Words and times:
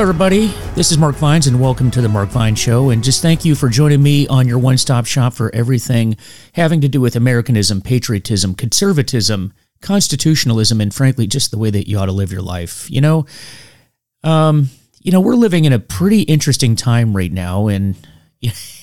everybody. 0.00 0.46
This 0.74 0.90
is 0.90 0.96
Mark 0.96 1.14
Vines, 1.16 1.46
and 1.46 1.60
welcome 1.60 1.90
to 1.90 2.00
the 2.00 2.08
Mark 2.08 2.30
Vines 2.30 2.58
Show. 2.58 2.88
And 2.88 3.04
just 3.04 3.20
thank 3.20 3.44
you 3.44 3.54
for 3.54 3.68
joining 3.68 4.02
me 4.02 4.26
on 4.28 4.48
your 4.48 4.58
one 4.58 4.78
stop 4.78 5.04
shop 5.04 5.34
for 5.34 5.54
everything 5.54 6.16
having 6.54 6.80
to 6.80 6.88
do 6.88 7.02
with 7.02 7.16
Americanism, 7.16 7.82
patriotism, 7.82 8.54
conservatism, 8.54 9.52
constitutionalism, 9.82 10.80
and 10.80 10.94
frankly, 10.94 11.26
just 11.26 11.50
the 11.50 11.58
way 11.58 11.68
that 11.68 11.86
you 11.86 11.98
ought 11.98 12.06
to 12.06 12.12
live 12.12 12.32
your 12.32 12.40
life. 12.40 12.90
You 12.90 13.02
know, 13.02 13.26
um, 14.24 14.70
you 15.02 15.12
know, 15.12 15.20
we're 15.20 15.34
living 15.34 15.66
in 15.66 15.74
a 15.74 15.78
pretty 15.78 16.22
interesting 16.22 16.76
time 16.76 17.14
right 17.14 17.30
now, 17.30 17.66
and 17.66 17.94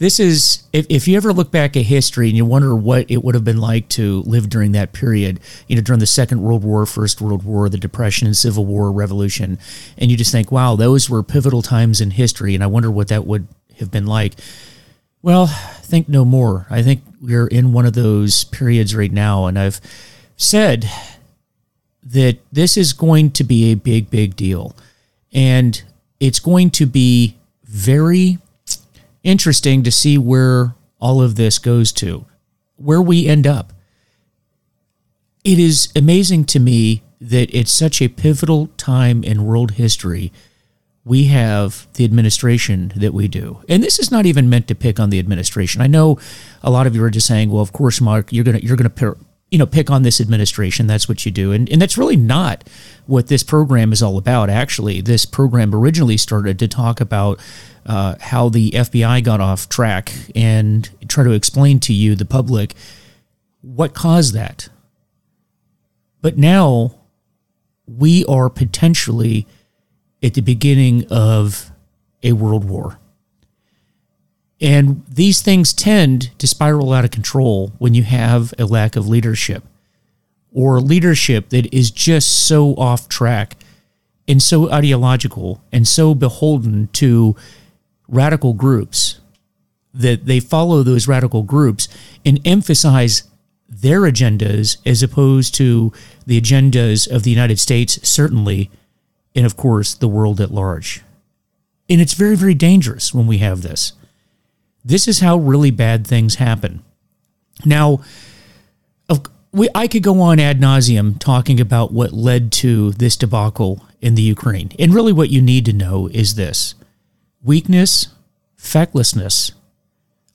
this 0.00 0.18
is 0.18 0.64
if, 0.72 0.86
if 0.88 1.06
you 1.06 1.16
ever 1.16 1.32
look 1.32 1.52
back 1.52 1.76
at 1.76 1.84
history 1.84 2.28
and 2.28 2.36
you 2.36 2.44
wonder 2.44 2.74
what 2.74 3.08
it 3.08 3.22
would 3.22 3.36
have 3.36 3.44
been 3.44 3.60
like 3.60 3.88
to 3.90 4.22
live 4.22 4.48
during 4.48 4.72
that 4.72 4.92
period 4.92 5.38
you 5.68 5.76
know 5.76 5.82
during 5.82 6.00
the 6.00 6.06
second 6.06 6.42
world 6.42 6.64
war 6.64 6.84
first 6.86 7.20
world 7.20 7.44
war 7.44 7.68
the 7.68 7.78
depression 7.78 8.26
and 8.26 8.36
civil 8.36 8.66
war 8.66 8.90
revolution 8.90 9.58
and 9.96 10.10
you 10.10 10.16
just 10.16 10.32
think 10.32 10.50
wow 10.50 10.74
those 10.74 11.08
were 11.08 11.22
pivotal 11.22 11.62
times 11.62 12.00
in 12.00 12.10
history 12.10 12.54
and 12.54 12.64
i 12.64 12.66
wonder 12.66 12.90
what 12.90 13.08
that 13.08 13.24
would 13.24 13.46
have 13.80 13.90
been 13.90 14.06
like. 14.06 14.34
Well 15.22 15.46
think 15.46 16.08
no 16.08 16.24
more. 16.24 16.66
I 16.70 16.82
think 16.82 17.02
we're 17.20 17.48
in 17.48 17.72
one 17.72 17.84
of 17.84 17.94
those 17.94 18.44
periods 18.44 18.94
right 18.94 19.12
now 19.12 19.46
and 19.46 19.58
i've 19.58 19.80
said 20.36 20.88
that 22.02 22.38
this 22.50 22.78
is 22.78 22.94
going 22.94 23.30
to 23.32 23.44
be 23.44 23.72
a 23.72 23.74
big 23.74 24.08
big 24.08 24.36
deal 24.36 24.74
and 25.32 25.82
it's 26.18 26.40
going 26.40 26.70
to 26.70 26.86
be 26.86 27.36
very 27.64 28.38
interesting 29.22 29.82
to 29.82 29.90
see 29.90 30.18
where 30.18 30.74
all 31.00 31.22
of 31.22 31.36
this 31.36 31.58
goes 31.58 31.92
to, 31.92 32.26
where 32.76 33.02
we 33.02 33.26
end 33.26 33.46
up. 33.46 33.72
It 35.44 35.58
is 35.58 35.88
amazing 35.96 36.44
to 36.46 36.60
me 36.60 37.02
that 37.20 37.54
it's 37.54 37.72
such 37.72 38.00
a 38.00 38.08
pivotal 38.08 38.68
time 38.76 39.22
in 39.24 39.44
world 39.44 39.72
history. 39.72 40.32
We 41.04 41.24
have 41.24 41.86
the 41.94 42.04
administration 42.04 42.92
that 42.96 43.14
we 43.14 43.28
do. 43.28 43.62
And 43.68 43.82
this 43.82 43.98
is 43.98 44.10
not 44.10 44.26
even 44.26 44.50
meant 44.50 44.68
to 44.68 44.74
pick 44.74 45.00
on 45.00 45.10
the 45.10 45.18
administration. 45.18 45.80
I 45.80 45.86
know 45.86 46.18
a 46.62 46.70
lot 46.70 46.86
of 46.86 46.94
you 46.94 47.02
are 47.04 47.10
just 47.10 47.26
saying, 47.26 47.50
well, 47.50 47.62
of 47.62 47.72
course, 47.72 48.00
Mark, 48.00 48.32
you're 48.32 48.44
going 48.44 48.58
to, 48.58 48.64
you're 48.64 48.76
going 48.76 48.90
to, 48.90 49.16
you 49.50 49.58
know, 49.58 49.66
pick 49.66 49.90
on 49.90 50.02
this 50.02 50.20
administration. 50.20 50.86
That's 50.86 51.08
what 51.08 51.26
you 51.26 51.32
do. 51.32 51.52
And, 51.52 51.68
and 51.70 51.82
that's 51.82 51.98
really 51.98 52.16
not 52.16 52.68
what 53.06 53.26
this 53.26 53.42
program 53.42 53.92
is 53.92 54.02
all 54.02 54.16
about. 54.16 54.48
Actually, 54.48 55.00
this 55.00 55.26
program 55.26 55.74
originally 55.74 56.16
started 56.16 56.58
to 56.60 56.68
talk 56.68 57.00
about 57.00 57.40
uh, 57.84 58.14
how 58.20 58.48
the 58.48 58.70
FBI 58.70 59.24
got 59.24 59.40
off 59.40 59.68
track 59.68 60.12
and 60.36 60.88
try 61.08 61.24
to 61.24 61.32
explain 61.32 61.80
to 61.80 61.92
you, 61.92 62.14
the 62.14 62.24
public, 62.24 62.74
what 63.62 63.92
caused 63.92 64.34
that. 64.34 64.68
But 66.22 66.38
now 66.38 66.94
we 67.86 68.24
are 68.26 68.48
potentially 68.48 69.46
at 70.22 70.34
the 70.34 70.42
beginning 70.42 71.06
of 71.10 71.72
a 72.22 72.32
world 72.32 72.64
war. 72.64 72.99
And 74.60 75.04
these 75.08 75.40
things 75.40 75.72
tend 75.72 76.38
to 76.38 76.46
spiral 76.46 76.92
out 76.92 77.04
of 77.04 77.10
control 77.10 77.72
when 77.78 77.94
you 77.94 78.02
have 78.02 78.52
a 78.58 78.66
lack 78.66 78.94
of 78.94 79.08
leadership 79.08 79.64
or 80.52 80.80
leadership 80.80 81.48
that 81.50 81.72
is 81.72 81.90
just 81.90 82.46
so 82.46 82.74
off 82.74 83.08
track 83.08 83.56
and 84.28 84.42
so 84.42 84.70
ideological 84.70 85.62
and 85.72 85.88
so 85.88 86.14
beholden 86.14 86.88
to 86.88 87.34
radical 88.06 88.52
groups 88.52 89.20
that 89.94 90.26
they 90.26 90.40
follow 90.40 90.82
those 90.82 91.08
radical 91.08 91.42
groups 91.42 91.88
and 92.24 92.40
emphasize 92.44 93.24
their 93.68 94.02
agendas 94.02 94.76
as 94.84 95.02
opposed 95.02 95.54
to 95.54 95.92
the 96.26 96.40
agendas 96.40 97.10
of 97.10 97.22
the 97.22 97.30
United 97.30 97.58
States, 97.58 97.98
certainly, 98.06 98.70
and 99.34 99.46
of 99.46 99.56
course, 99.56 99.94
the 99.94 100.08
world 100.08 100.40
at 100.40 100.50
large. 100.50 101.02
And 101.88 102.00
it's 102.00 102.14
very, 102.14 102.36
very 102.36 102.54
dangerous 102.54 103.14
when 103.14 103.26
we 103.26 103.38
have 103.38 103.62
this. 103.62 103.92
This 104.84 105.06
is 105.08 105.20
how 105.20 105.36
really 105.36 105.70
bad 105.70 106.06
things 106.06 106.36
happen. 106.36 106.82
Now, 107.64 108.00
we, 109.52 109.68
I 109.74 109.88
could 109.88 110.02
go 110.02 110.20
on 110.20 110.38
ad 110.38 110.60
nauseum 110.60 111.18
talking 111.18 111.60
about 111.60 111.92
what 111.92 112.12
led 112.12 112.52
to 112.52 112.92
this 112.92 113.16
debacle 113.16 113.84
in 114.00 114.14
the 114.14 114.22
Ukraine. 114.22 114.70
And 114.78 114.94
really, 114.94 115.12
what 115.12 115.30
you 115.30 115.42
need 115.42 115.64
to 115.66 115.72
know 115.72 116.08
is 116.08 116.34
this 116.34 116.74
weakness, 117.42 118.08
fecklessness, 118.56 119.52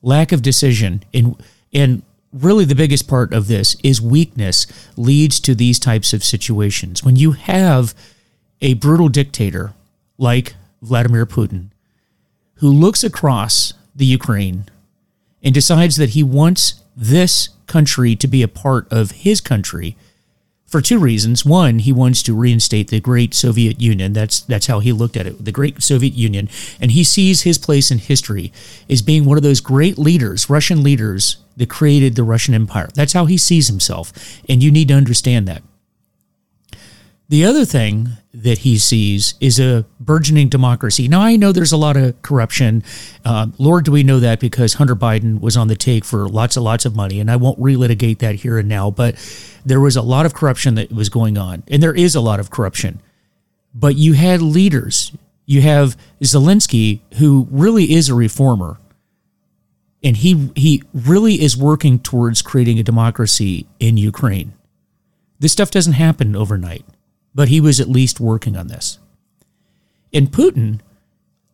lack 0.02 0.32
of 0.32 0.42
decision, 0.42 1.04
and, 1.14 1.42
and 1.74 2.02
really 2.34 2.66
the 2.66 2.76
biggest 2.76 3.08
part 3.08 3.34
of 3.34 3.48
this 3.48 3.78
is 3.84 4.02
weakness 4.02 4.68
leads 4.98 5.40
to 5.40 5.56
these 5.56 5.80
types 5.80 6.14
of 6.14 6.24
situations. 6.24 7.04
When 7.04 7.16
you 7.16 7.32
have 7.32 7.96
a 8.62 8.74
brutal 8.74 9.10
dictator 9.10 9.74
like 10.18 10.56
Vladimir 10.82 11.26
Putin 11.26 11.70
who 12.56 12.70
looks 12.70 13.04
across 13.04 13.74
the 13.96 14.06
Ukraine 14.06 14.66
and 15.42 15.54
decides 15.54 15.96
that 15.98 16.12
he 16.12 16.24
wants 16.24 16.82
this 16.96 17.50
country 17.68 18.16
to 18.16 18.28
be 18.28 18.42
a 18.42 18.48
part 18.48 18.92
of 18.92 19.12
his 19.12 19.42
country 19.42 19.96
for 20.66 20.82
two 20.82 21.00
reasons. 21.00 21.46
One, 21.46 21.80
he 21.80 21.94
wants 21.94 22.24
to 22.24 22.36
reinstate 22.36 22.90
the 22.90 23.00
great 23.00 23.34
Soviet 23.34 23.80
Union. 23.80 24.14
That's 24.14 24.42
that's 24.42 24.68
how 24.68 24.80
he 24.80 24.92
looked 24.92 25.16
at 25.16 25.28
it, 25.28 25.46
the 25.46 25.52
great 25.52 25.82
Soviet 25.82 26.14
Union, 26.14 26.50
and 26.82 26.92
he 26.92 27.04
sees 27.04 27.44
his 27.44 27.58
place 27.58 27.92
in 27.92 28.00
history 28.00 28.52
as 28.90 29.02
being 29.02 29.26
one 29.26 29.38
of 29.38 29.44
those 29.44 29.62
great 29.62 29.98
leaders, 29.98 30.50
Russian 30.50 30.84
leaders 30.84 31.38
that 31.58 31.70
created 31.70 32.16
the 32.16 32.24
Russian 32.24 32.54
Empire. 32.54 32.90
That's 32.94 33.14
how 33.14 33.26
he 33.26 33.38
sees 33.38 33.68
himself, 33.68 34.12
and 34.50 34.62
you 34.62 34.72
need 34.72 34.90
to 34.90 34.96
understand 34.96 35.48
that. 35.48 35.64
The 37.28 37.44
other 37.44 37.66
thing 37.66 38.10
that 38.36 38.60
he 38.60 38.78
sees 38.78 39.34
is 39.40 39.60
a 39.60 39.86
burgeoning 40.00 40.48
democracy. 40.48 41.08
Now, 41.08 41.22
I 41.22 41.38
know 41.38 41.52
there's 41.52 41.72
a 41.72 41.78
lot 41.78 41.98
of 41.98 42.22
corruption. 42.22 42.84
Uh, 43.24 43.48
Lord, 43.58 43.86
do 43.86 43.92
we 43.92 44.04
know 44.04 44.20
that 44.20 44.40
because 44.40 44.76
Hunter 44.76 44.96
Biden 44.96 45.40
was 45.40 45.58
on 45.58 45.68
the 45.68 45.76
take 45.76 46.06
for 46.06 46.30
lots 46.30 46.56
and 46.56 46.64
lots 46.64 46.86
of 46.86 46.96
money, 46.96 47.20
and 47.20 47.32
I 47.32 47.36
won't 47.36 47.60
relitigate 47.60 48.20
that 48.20 48.36
here 48.36 48.60
and 48.60 48.70
now, 48.70 48.92
but 48.92 49.16
there 49.66 49.80
was 49.80 49.96
a 49.96 50.04
lot 50.04 50.28
of 50.28 50.36
corruption 50.36 50.76
that 50.76 50.92
was 50.92 51.10
going 51.10 51.36
on, 51.36 51.64
and 51.68 51.82
there 51.82 51.96
is 51.96 52.14
a 52.14 52.22
lot 52.22 52.40
of 52.40 52.52
corruption. 52.52 53.02
But 53.74 53.96
you 53.96 54.14
had 54.14 54.42
leaders. 54.42 55.12
You 55.48 55.62
have 55.62 55.98
Zelensky, 56.22 57.00
who 57.16 57.48
really 57.50 57.94
is 57.94 58.08
a 58.08 58.14
reformer, 58.14 58.78
and 60.04 60.18
he 60.18 60.52
he 60.56 60.84
really 60.94 61.42
is 61.42 61.58
working 61.58 61.98
towards 61.98 62.44
creating 62.44 62.78
a 62.78 62.84
democracy 62.84 63.66
in 63.80 63.98
Ukraine. 63.98 64.54
This 65.40 65.54
stuff 65.54 65.72
doesn't 65.72 65.94
happen 65.94 66.36
overnight 66.36 66.86
but 67.36 67.50
he 67.50 67.62
was 67.62 67.80
at 67.80 67.90
least 67.90 68.20
working 68.20 68.56
on 68.56 68.68
this. 68.68 68.98
And 70.14 70.32
Putin 70.32 70.80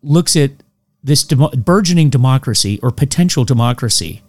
looks 0.01 0.35
at 0.35 0.51
this 1.03 1.23
burgeoning 1.23 2.11
democracy 2.11 2.79
or 2.81 2.91
potential 2.91 3.43
democracy 3.43 4.21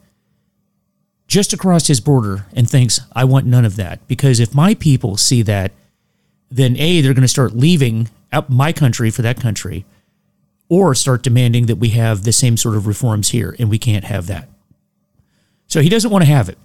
just 1.29 1.53
across 1.53 1.87
his 1.87 2.01
border 2.01 2.47
and 2.55 2.69
thinks, 2.69 3.01
I 3.15 3.25
want 3.25 3.47
none 3.47 3.65
of 3.65 3.77
that. 3.77 4.07
Because 4.09 4.41
if 4.41 4.55
my 4.55 4.75
people 4.75 5.17
see 5.17 5.43
that, 5.43 5.73
then 6.51 6.77
A, 6.79 7.01
they're 7.01 7.15
going 7.15 7.23
to 7.23 7.29
start 7.29 7.55
leaving 7.55 8.09
out 8.33 8.51
my 8.51 8.73
country 8.73 9.11
for 9.11 9.23
that 9.23 9.41
country, 9.41 9.85
or 10.69 10.95
start 10.95 11.23
demanding 11.23 11.67
that 11.67 11.77
we 11.77 11.91
have 11.91 12.25
the 12.25 12.33
same 12.33 12.57
sort 12.57 12.77
of 12.77 12.87
reforms 12.87 13.29
here, 13.29 13.55
and 13.59 13.69
we 13.69 13.79
can't 13.79 14.05
have 14.05 14.27
that. 14.27 14.49
So 15.67 15.83
he 15.83 15.91
doesn't 15.91 16.11
want 16.11 16.25
to 16.25 16.31
have 16.31 16.49
it. 16.49 16.59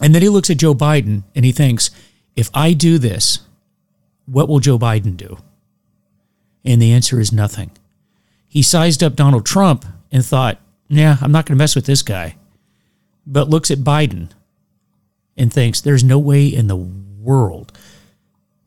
And 0.00 0.14
then 0.14 0.22
he 0.22 0.28
looks 0.28 0.50
at 0.50 0.58
Joe 0.58 0.74
Biden 0.74 1.22
and 1.34 1.44
he 1.44 1.52
thinks, 1.52 1.90
if 2.34 2.50
I 2.52 2.72
do 2.74 2.98
this, 2.98 3.40
what 4.26 4.48
will 4.48 4.60
Joe 4.60 4.78
Biden 4.78 5.16
do? 5.16 5.38
And 6.64 6.82
the 6.82 6.92
answer 6.92 7.20
is 7.20 7.32
nothing. 7.32 7.70
He 8.48 8.62
sized 8.62 9.02
up 9.02 9.16
Donald 9.16 9.46
Trump 9.46 9.84
and 10.10 10.24
thought, 10.24 10.58
yeah, 10.88 11.16
I'm 11.20 11.32
not 11.32 11.46
going 11.46 11.56
to 11.56 11.62
mess 11.62 11.74
with 11.74 11.86
this 11.86 12.02
guy. 12.02 12.36
But 13.26 13.48
looks 13.48 13.70
at 13.70 13.78
Biden 13.78 14.30
and 15.36 15.52
thinks, 15.52 15.80
there's 15.80 16.04
no 16.04 16.18
way 16.18 16.46
in 16.46 16.66
the 16.66 16.76
world, 16.76 17.76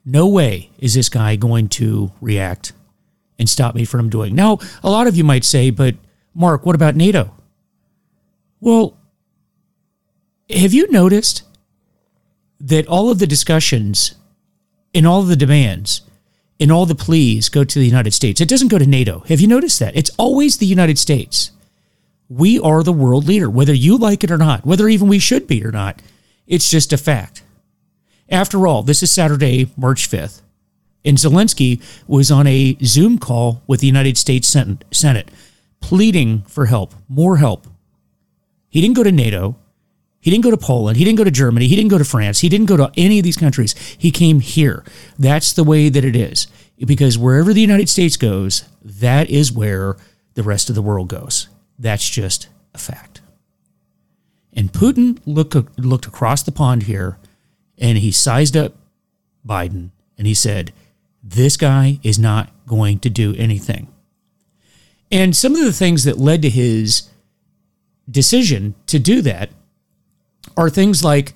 no 0.05 0.27
way 0.27 0.69
is 0.79 0.93
this 0.93 1.09
guy 1.09 1.35
going 1.35 1.69
to 1.69 2.11
react 2.19 2.73
and 3.37 3.49
stop 3.49 3.75
me 3.75 3.85
from 3.85 4.09
doing. 4.09 4.35
Now, 4.35 4.59
a 4.83 4.89
lot 4.89 5.07
of 5.07 5.15
you 5.15 5.23
might 5.23 5.45
say, 5.45 5.69
but 5.69 5.95
Mark, 6.33 6.65
what 6.65 6.75
about 6.75 6.95
NATO? 6.95 7.33
Well, 8.59 8.97
have 10.49 10.73
you 10.73 10.91
noticed 10.91 11.43
that 12.59 12.87
all 12.87 13.09
of 13.09 13.19
the 13.19 13.27
discussions 13.27 14.15
in 14.93 15.05
all 15.05 15.23
the 15.23 15.35
demands, 15.35 16.01
in 16.57 16.71
all 16.71 16.85
the 16.85 16.95
pleas 16.95 17.49
go 17.49 17.63
to 17.63 17.79
the 17.79 17.85
United 17.85 18.13
States. 18.13 18.41
It 18.41 18.49
doesn't 18.49 18.67
go 18.67 18.77
to 18.77 18.85
NATO. 18.85 19.19
Have 19.27 19.39
you 19.39 19.47
noticed 19.47 19.79
that? 19.79 19.95
It's 19.95 20.11
always 20.17 20.57
the 20.57 20.65
United 20.65 20.97
States. 20.97 21.51
We 22.27 22.59
are 22.59 22.83
the 22.83 22.93
world 22.93 23.25
leader, 23.25 23.49
whether 23.49 23.73
you 23.73 23.97
like 23.97 24.23
it 24.23 24.31
or 24.31 24.37
not, 24.37 24.65
whether 24.65 24.87
even 24.87 25.07
we 25.07 25.19
should 25.19 25.47
be 25.47 25.65
or 25.65 25.71
not. 25.71 26.01
It's 26.47 26.69
just 26.69 26.93
a 26.93 26.97
fact. 26.97 27.43
After 28.29 28.67
all, 28.67 28.83
this 28.83 29.01
is 29.01 29.11
Saturday, 29.11 29.71
March 29.75 30.09
5th, 30.09 30.41
and 31.03 31.17
Zelensky 31.17 31.81
was 32.07 32.29
on 32.29 32.45
a 32.45 32.77
Zoom 32.83 33.17
call 33.17 33.63
with 33.65 33.79
the 33.79 33.87
United 33.87 34.17
States 34.17 34.47
Senate, 34.47 35.31
pleading 35.79 36.41
for 36.43 36.67
help, 36.67 36.93
more 37.07 37.37
help. 37.37 37.65
He 38.67 38.81
didn't 38.81 38.97
go 38.97 39.03
to 39.03 39.11
NATO. 39.11 39.55
He 40.21 40.31
didn't 40.31 40.43
go 40.43 40.51
to 40.51 40.57
Poland. 40.57 40.97
He 40.97 41.05
didn't 41.05 41.17
go 41.17 41.23
to 41.23 41.31
Germany. 41.31 41.67
He 41.67 41.75
didn't 41.75 41.91
go 41.91 41.97
to 41.97 42.03
France. 42.03 42.39
He 42.39 42.49
didn't 42.49 42.67
go 42.67 42.77
to 42.77 42.91
any 42.97 43.19
of 43.19 43.23
these 43.23 43.37
countries. 43.37 43.73
He 43.97 44.11
came 44.11 44.41
here. 44.41 44.83
That's 45.17 45.53
the 45.53 45.63
way 45.63 45.89
that 45.89 46.03
it 46.03 46.15
is. 46.15 46.47
because 46.85 47.17
wherever 47.17 47.53
the 47.53 47.61
United 47.61 47.89
States 47.89 48.15
goes, 48.17 48.63
that 48.83 49.29
is 49.29 49.51
where 49.51 49.97
the 50.35 50.43
rest 50.43 50.69
of 50.69 50.75
the 50.75 50.81
world 50.81 51.09
goes. 51.09 51.49
That's 51.77 52.09
just 52.09 52.47
a 52.73 52.77
fact. 52.77 53.21
And 54.53 54.71
Putin 54.71 55.19
look, 55.25 55.55
looked 55.77 56.05
across 56.05 56.43
the 56.43 56.51
pond 56.51 56.83
here 56.83 57.17
and 57.77 57.97
he 57.97 58.11
sized 58.11 58.57
up 58.57 58.73
Biden 59.45 59.91
and 60.17 60.27
he 60.27 60.33
said, 60.33 60.73
This 61.23 61.57
guy 61.57 61.99
is 62.03 62.19
not 62.19 62.49
going 62.65 62.99
to 62.99 63.09
do 63.09 63.35
anything. 63.35 63.87
And 65.11 65.35
some 65.35 65.55
of 65.55 65.63
the 65.63 65.73
things 65.73 66.03
that 66.03 66.17
led 66.17 66.41
to 66.43 66.49
his 66.49 67.09
decision 68.09 68.75
to 68.87 68.99
do 68.99 69.21
that 69.21 69.49
are 70.59 70.69
things 70.69 71.03
like 71.03 71.33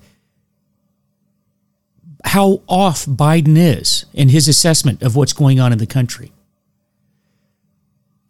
how 2.24 2.62
off 2.68 3.04
Biden 3.06 3.56
is 3.56 4.06
in 4.12 4.28
his 4.28 4.48
assessment 4.48 5.02
of 5.02 5.16
what's 5.16 5.32
going 5.32 5.58
on 5.58 5.72
in 5.72 5.78
the 5.78 5.86
country. 5.86 6.32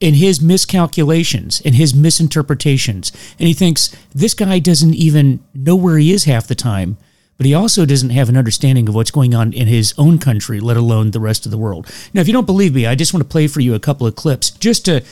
In 0.00 0.14
his 0.14 0.41
miscalculations 0.41 1.62
and 1.64 1.75
his 1.75 1.94
misinterpretations. 1.94 3.12
And 3.38 3.49
he 3.49 3.55
thinks 3.55 3.94
this 4.14 4.35
guy 4.35 4.58
doesn't 4.58 4.94
even 4.94 5.43
know 5.55 5.76
where 5.76 5.99
he 5.99 6.12
is 6.12 6.25
half 6.25 6.46
the 6.46 6.55
time, 6.55 6.96
but 7.37 7.46
he 7.46 7.55
also 7.55 7.87
doesn't 7.87 8.11
have 8.11 8.29
an 8.29 8.37
understanding 8.37 8.88
of 8.88 8.94
what's 8.94 9.11
going 9.11 9.35
on 9.35 9.52
in 9.52 9.67
his 9.67 9.94
own 9.96 10.19
country, 10.19 10.61
let 10.61 10.76
alone 10.76 11.11
the 11.11 11.20
rest 11.20 11.46
of 11.46 11.52
the 11.52 11.58
world. 11.58 11.91
Now, 12.12 12.20
if 12.20 12.26
you 12.26 12.32
don't 12.32 12.46
believe 12.46 12.75
me, 12.75 12.87
I 12.87 12.94
just 12.94 13.14
want 13.14 13.23
to 13.23 13.29
play 13.29 13.46
for 13.46 13.61
you 13.61 13.75
a 13.75 13.81
couple 13.81 14.06
of 14.06 14.14
clips 14.14 14.50
just 14.50 14.85
to 14.85 15.02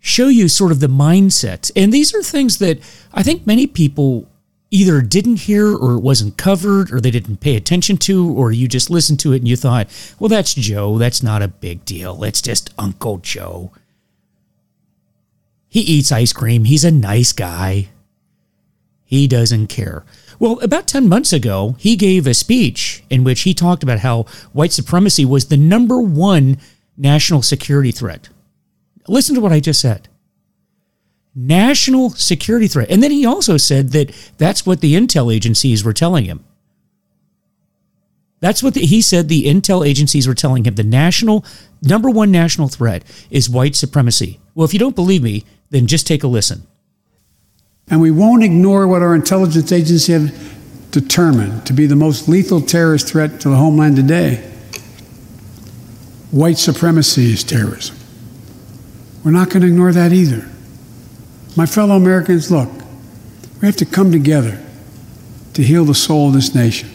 show 0.00 0.28
you 0.28 0.48
sort 0.48 0.72
of 0.72 0.80
the 0.80 0.88
mindset. 0.88 1.70
And 1.76 1.92
these 1.92 2.14
are 2.14 2.22
things 2.22 2.58
that 2.58 2.78
I 3.12 3.22
think 3.22 3.46
many 3.46 3.66
people 3.66 4.28
either 4.70 5.00
didn't 5.00 5.40
hear 5.40 5.74
or 5.74 5.94
it 5.94 6.02
wasn't 6.02 6.36
covered 6.36 6.92
or 6.92 7.00
they 7.00 7.10
didn't 7.10 7.38
pay 7.38 7.56
attention 7.56 7.96
to 7.96 8.32
or 8.34 8.52
you 8.52 8.68
just 8.68 8.90
listened 8.90 9.18
to 9.20 9.32
it 9.32 9.38
and 9.38 9.48
you 9.48 9.56
thought, 9.56 9.88
well, 10.18 10.28
that's 10.28 10.54
Joe. 10.54 10.98
That's 10.98 11.22
not 11.22 11.42
a 11.42 11.48
big 11.48 11.84
deal. 11.84 12.22
It's 12.24 12.42
just 12.42 12.72
Uncle 12.78 13.18
Joe. 13.18 13.72
He 15.68 15.80
eats 15.80 16.12
ice 16.12 16.32
cream. 16.32 16.64
He's 16.64 16.84
a 16.84 16.90
nice 16.90 17.32
guy. 17.32 17.88
He 19.04 19.26
doesn't 19.26 19.68
care. 19.68 20.04
Well, 20.38 20.60
about 20.60 20.86
10 20.86 21.08
months 21.08 21.32
ago, 21.32 21.76
he 21.78 21.96
gave 21.96 22.26
a 22.26 22.34
speech 22.34 23.02
in 23.10 23.24
which 23.24 23.42
he 23.42 23.54
talked 23.54 23.82
about 23.82 24.00
how 24.00 24.24
white 24.52 24.72
supremacy 24.72 25.24
was 25.24 25.46
the 25.46 25.56
number 25.56 26.00
one 26.00 26.58
national 26.96 27.42
security 27.42 27.90
threat. 27.90 28.28
Listen 29.06 29.34
to 29.34 29.40
what 29.40 29.52
I 29.52 29.60
just 29.60 29.80
said 29.80 30.08
national 31.34 32.10
security 32.10 32.66
threat. 32.66 32.90
And 32.90 33.02
then 33.02 33.10
he 33.10 33.24
also 33.24 33.56
said 33.56 33.90
that 33.90 34.14
that's 34.38 34.66
what 34.66 34.80
the 34.80 34.94
intel 34.94 35.34
agencies 35.34 35.84
were 35.84 35.92
telling 35.92 36.24
him. 36.24 36.44
That's 38.40 38.62
what 38.62 38.74
the, 38.74 38.80
he 38.80 39.02
said 39.02 39.28
the 39.28 39.46
intel 39.46 39.86
agencies 39.86 40.28
were 40.28 40.34
telling 40.34 40.64
him. 40.64 40.76
The 40.76 40.84
national, 40.84 41.44
number 41.82 42.08
one 42.08 42.30
national 42.30 42.68
threat 42.68 43.02
is 43.30 43.50
white 43.50 43.74
supremacy. 43.74 44.38
Well, 44.54 44.64
if 44.64 44.72
you 44.72 44.78
don't 44.78 44.94
believe 44.94 45.22
me, 45.22 45.44
then 45.70 45.86
just 45.86 46.06
take 46.06 46.22
a 46.22 46.28
listen. 46.28 46.66
And 47.90 48.00
we 48.00 48.10
won't 48.10 48.44
ignore 48.44 48.86
what 48.86 49.02
our 49.02 49.14
intelligence 49.14 49.72
agencies 49.72 50.06
have 50.06 50.90
determined 50.90 51.66
to 51.66 51.72
be 51.72 51.86
the 51.86 51.96
most 51.96 52.28
lethal 52.28 52.60
terrorist 52.60 53.08
threat 53.08 53.40
to 53.40 53.48
the 53.48 53.56
homeland 53.56 53.96
today. 53.96 54.36
White 56.30 56.58
supremacy 56.58 57.32
is 57.32 57.42
terrorism. 57.42 57.96
We're 59.24 59.30
not 59.30 59.48
going 59.50 59.62
to 59.62 59.68
ignore 59.68 59.92
that 59.92 60.12
either. 60.12 60.48
My 61.58 61.66
fellow 61.66 61.96
Americans, 61.96 62.52
look, 62.52 62.70
we 63.60 63.66
have 63.66 63.74
to 63.78 63.84
come 63.84 64.12
together 64.12 64.64
to 65.54 65.62
heal 65.64 65.84
the 65.84 65.92
soul 65.92 66.28
of 66.28 66.34
this 66.34 66.54
nation. 66.54 66.88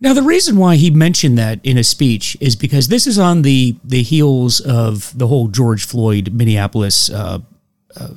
Now, 0.00 0.14
the 0.14 0.22
reason 0.22 0.56
why 0.56 0.76
he 0.76 0.90
mentioned 0.90 1.36
that 1.36 1.60
in 1.62 1.76
a 1.76 1.84
speech 1.84 2.34
is 2.40 2.56
because 2.56 2.88
this 2.88 3.06
is 3.06 3.18
on 3.18 3.42
the, 3.42 3.76
the 3.84 4.02
heels 4.02 4.60
of 4.60 5.12
the 5.18 5.26
whole 5.26 5.48
George 5.48 5.84
Floyd 5.84 6.32
Minneapolis 6.32 7.10
uh, 7.10 7.40
uh, 7.96 8.08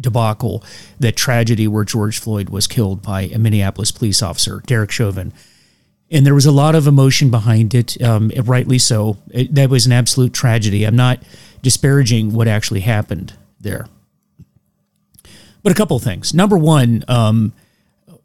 debacle, 0.00 0.64
that 0.98 1.14
tragedy 1.14 1.68
where 1.68 1.84
George 1.84 2.18
Floyd 2.20 2.48
was 2.48 2.66
killed 2.66 3.02
by 3.02 3.24
a 3.24 3.38
Minneapolis 3.38 3.92
police 3.92 4.22
officer, 4.22 4.62
Derek 4.64 4.90
Chauvin. 4.90 5.30
And 6.10 6.24
there 6.24 6.34
was 6.34 6.46
a 6.46 6.52
lot 6.52 6.74
of 6.74 6.86
emotion 6.86 7.28
behind 7.30 7.74
it, 7.74 8.00
um, 8.00 8.32
rightly 8.44 8.78
so. 8.78 9.18
It, 9.30 9.54
that 9.56 9.68
was 9.68 9.84
an 9.84 9.92
absolute 9.92 10.32
tragedy. 10.32 10.84
I'm 10.84 10.96
not 10.96 11.22
disparaging 11.60 12.32
what 12.32 12.48
actually 12.48 12.80
happened 12.80 13.34
there. 13.60 13.86
But 15.62 15.72
a 15.72 15.74
couple 15.74 15.96
of 15.96 16.02
things. 16.02 16.32
Number 16.32 16.56
one, 16.56 17.04
um, 17.08 17.52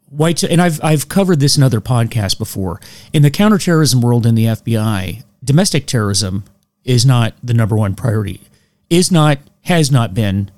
white, 0.08 0.42
and 0.42 0.60
I've 0.60 0.82
I've 0.82 1.08
covered 1.08 1.40
this 1.40 1.56
in 1.56 1.62
other 1.62 1.80
podcasts 1.80 2.38
before. 2.38 2.80
In 3.12 3.22
the 3.22 3.30
counterterrorism 3.30 4.00
world 4.00 4.26
in 4.26 4.34
the 4.34 4.46
FBI, 4.46 5.22
domestic 5.42 5.86
terrorism 5.86 6.44
is 6.84 7.04
not 7.04 7.34
the 7.42 7.54
number 7.54 7.76
one 7.76 7.94
priority. 7.94 8.40
Is 8.90 9.10
not, 9.10 9.38
has 9.62 9.90
not 9.90 10.14
been, 10.14 10.50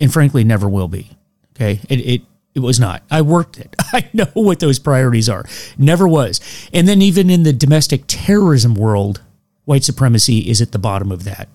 and 0.00 0.12
frankly 0.12 0.44
never 0.44 0.68
will 0.68 0.88
be. 0.88 1.10
Okay, 1.54 1.80
it 1.88 2.00
it 2.00 2.22
it 2.54 2.60
was 2.60 2.78
not. 2.78 3.02
I 3.10 3.22
worked 3.22 3.58
it. 3.58 3.74
I 3.92 4.08
know 4.12 4.26
what 4.34 4.60
those 4.60 4.78
priorities 4.78 5.28
are. 5.28 5.44
Never 5.76 6.06
was. 6.06 6.40
And 6.72 6.86
then 6.86 7.02
even 7.02 7.30
in 7.30 7.42
the 7.42 7.52
domestic 7.52 8.04
terrorism 8.06 8.74
world, 8.74 9.22
white 9.64 9.84
supremacy 9.84 10.50
is 10.50 10.60
at 10.60 10.72
the 10.72 10.78
bottom 10.78 11.10
of 11.10 11.24
that. 11.24 11.48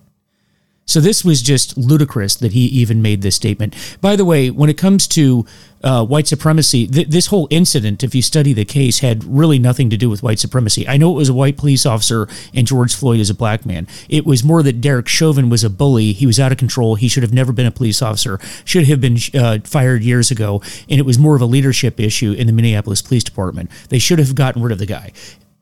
So 0.89 1.00
this 1.00 1.24
was 1.24 1.44
just 1.44 1.77
ludicrous 1.77 2.36
that 2.38 2.53
he 2.53 2.65
even 2.65 3.00
made 3.01 3.21
this 3.21 3.36
statement. 3.36 3.75
By 4.01 4.15
the 4.15 4.25
way, 4.25 4.50
when 4.50 4.71
it 4.71 4.77
comes 4.77 5.07
to 5.09 5.45
uh, 5.83 6.03
white 6.03 6.25
supremacy, 6.25 6.88
th- 6.88 7.09
this 7.09 7.27
whole 7.27 7.47
incident, 7.51 8.03
if 8.03 8.15
you 8.15 8.24
study 8.24 8.53
the 8.53 8.65
case, 8.65 8.97
had 9.00 9.24
really 9.24 9.59
nothing 9.59 9.91
to 9.91 9.97
do 9.97 10.09
with 10.09 10.24
white 10.24 10.39
supremacy. 10.39 10.88
I 10.88 10.97
know 10.97 11.12
it 11.12 11.15
was 11.15 11.30
a 11.30 11.33
white 11.33 11.57
police 11.57 11.86
officer 11.86 12.27
and 12.56 12.65
George 12.65 12.95
Floyd 12.95 13.19
is 13.19 13.30
a 13.30 13.36
black 13.36 13.68
man. 13.68 13.88
It 14.09 14.25
was 14.25 14.44
more 14.44 14.63
that 14.63 14.81
Derek 14.81 15.07
Chauvin 15.07 15.47
was 15.47 15.63
a 15.63 15.69
bully. 15.69 16.12
He 16.12 16.25
was 16.25 16.39
out 16.39 16.51
of 16.51 16.57
control. 16.57 16.95
He 16.95 17.07
should 17.07 17.24
have 17.24 17.33
never 17.33 17.53
been 17.53 17.68
a 17.68 17.71
police 17.71 18.01
officer. 18.01 18.39
Should 18.65 18.88
have 18.88 19.00
been 19.00 19.18
uh, 19.35 19.59
fired 19.65 20.01
years 20.01 20.31
ago. 20.31 20.59
And 20.89 21.00
it 21.00 21.06
was 21.06 21.19
more 21.19 21.35
of 21.35 21.42
a 21.42 21.45
leadership 21.45 22.00
issue 22.00 22.31
in 22.31 22.47
the 22.47 22.53
Minneapolis 22.53 23.03
Police 23.03 23.24
Department. 23.24 23.69
They 23.89 24.00
should 24.00 24.18
have 24.18 24.33
gotten 24.33 24.63
rid 24.63 24.71
of 24.71 24.80
the 24.80 24.88
guy. 24.88 25.12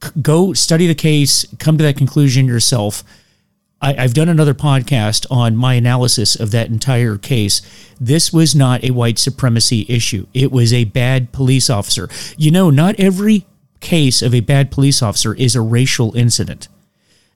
C- 0.02 0.12
go 0.22 0.54
study 0.54 0.88
the 0.88 0.96
case. 0.96 1.46
Come 1.60 1.78
to 1.78 1.84
that 1.84 1.98
conclusion 1.98 2.48
yourself. 2.48 3.04
I, 3.82 3.94
have 3.94 4.14
done 4.14 4.30
another 4.30 4.54
podcast 4.54 5.26
on 5.30 5.56
my 5.56 5.76
analysis 5.76 6.36
of 6.36 6.52
that 6.52 6.70
entire 6.70 7.18
case. 7.18 7.62
This 8.00 8.34
was 8.34 8.56
not 8.56 8.84
a 8.84 8.92
white 8.92 9.20
supremacy 9.20 9.86
issue. 9.88 10.26
It 10.34 10.52
was 10.52 10.74
a 10.74 10.86
bad 10.86 11.32
police 11.32 11.70
officer. 11.70 12.10
You 12.38 12.52
know, 12.52 12.70
not 12.70 13.00
every 13.00 13.46
case 13.80 14.22
of 14.22 14.34
a 14.34 14.40
bad 14.40 14.72
police 14.72 15.02
officer 15.02 15.34
is 15.36 15.56
a 15.56 15.62
racial 15.62 16.16
incident. 16.16 16.68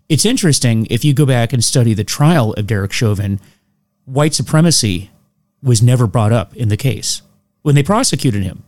It's 0.10 0.26
interesting 0.26 0.88
if 0.90 1.06
you 1.06 1.14
go 1.14 1.26
back 1.26 1.54
and 1.54 1.64
study 1.64 1.94
the 1.94 2.04
trial 2.04 2.54
of 2.54 2.68
Derek 2.68 2.92
Chauvin, 2.92 3.40
white 4.06 4.34
supremacy 4.34 5.12
was 5.64 5.82
never 5.82 6.08
brought 6.08 6.34
up 6.34 6.56
in 6.56 6.70
the 6.70 6.78
case 6.78 7.22
when 7.62 7.76
they 7.76 7.84
prosecuted 7.84 8.44
him. 8.44 8.64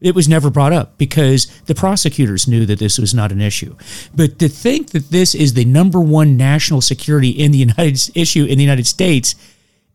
It 0.00 0.14
was 0.14 0.28
never 0.28 0.48
brought 0.50 0.72
up 0.72 0.96
because 0.96 1.46
the 1.62 1.74
prosecutors 1.74 2.48
knew 2.48 2.64
that 2.66 2.78
this 2.78 2.98
was 2.98 3.12
not 3.12 3.32
an 3.32 3.40
issue. 3.40 3.76
But 4.14 4.38
to 4.38 4.48
think 4.48 4.90
that 4.90 5.10
this 5.10 5.34
is 5.34 5.52
the 5.52 5.66
number 5.66 6.00
one 6.00 6.36
national 6.36 6.80
security 6.80 7.30
in 7.30 7.52
the 7.52 7.58
United 7.68 8.10
issue 8.14 8.44
in 8.44 8.56
the 8.56 8.64
United 8.64 8.86
States 8.86 9.34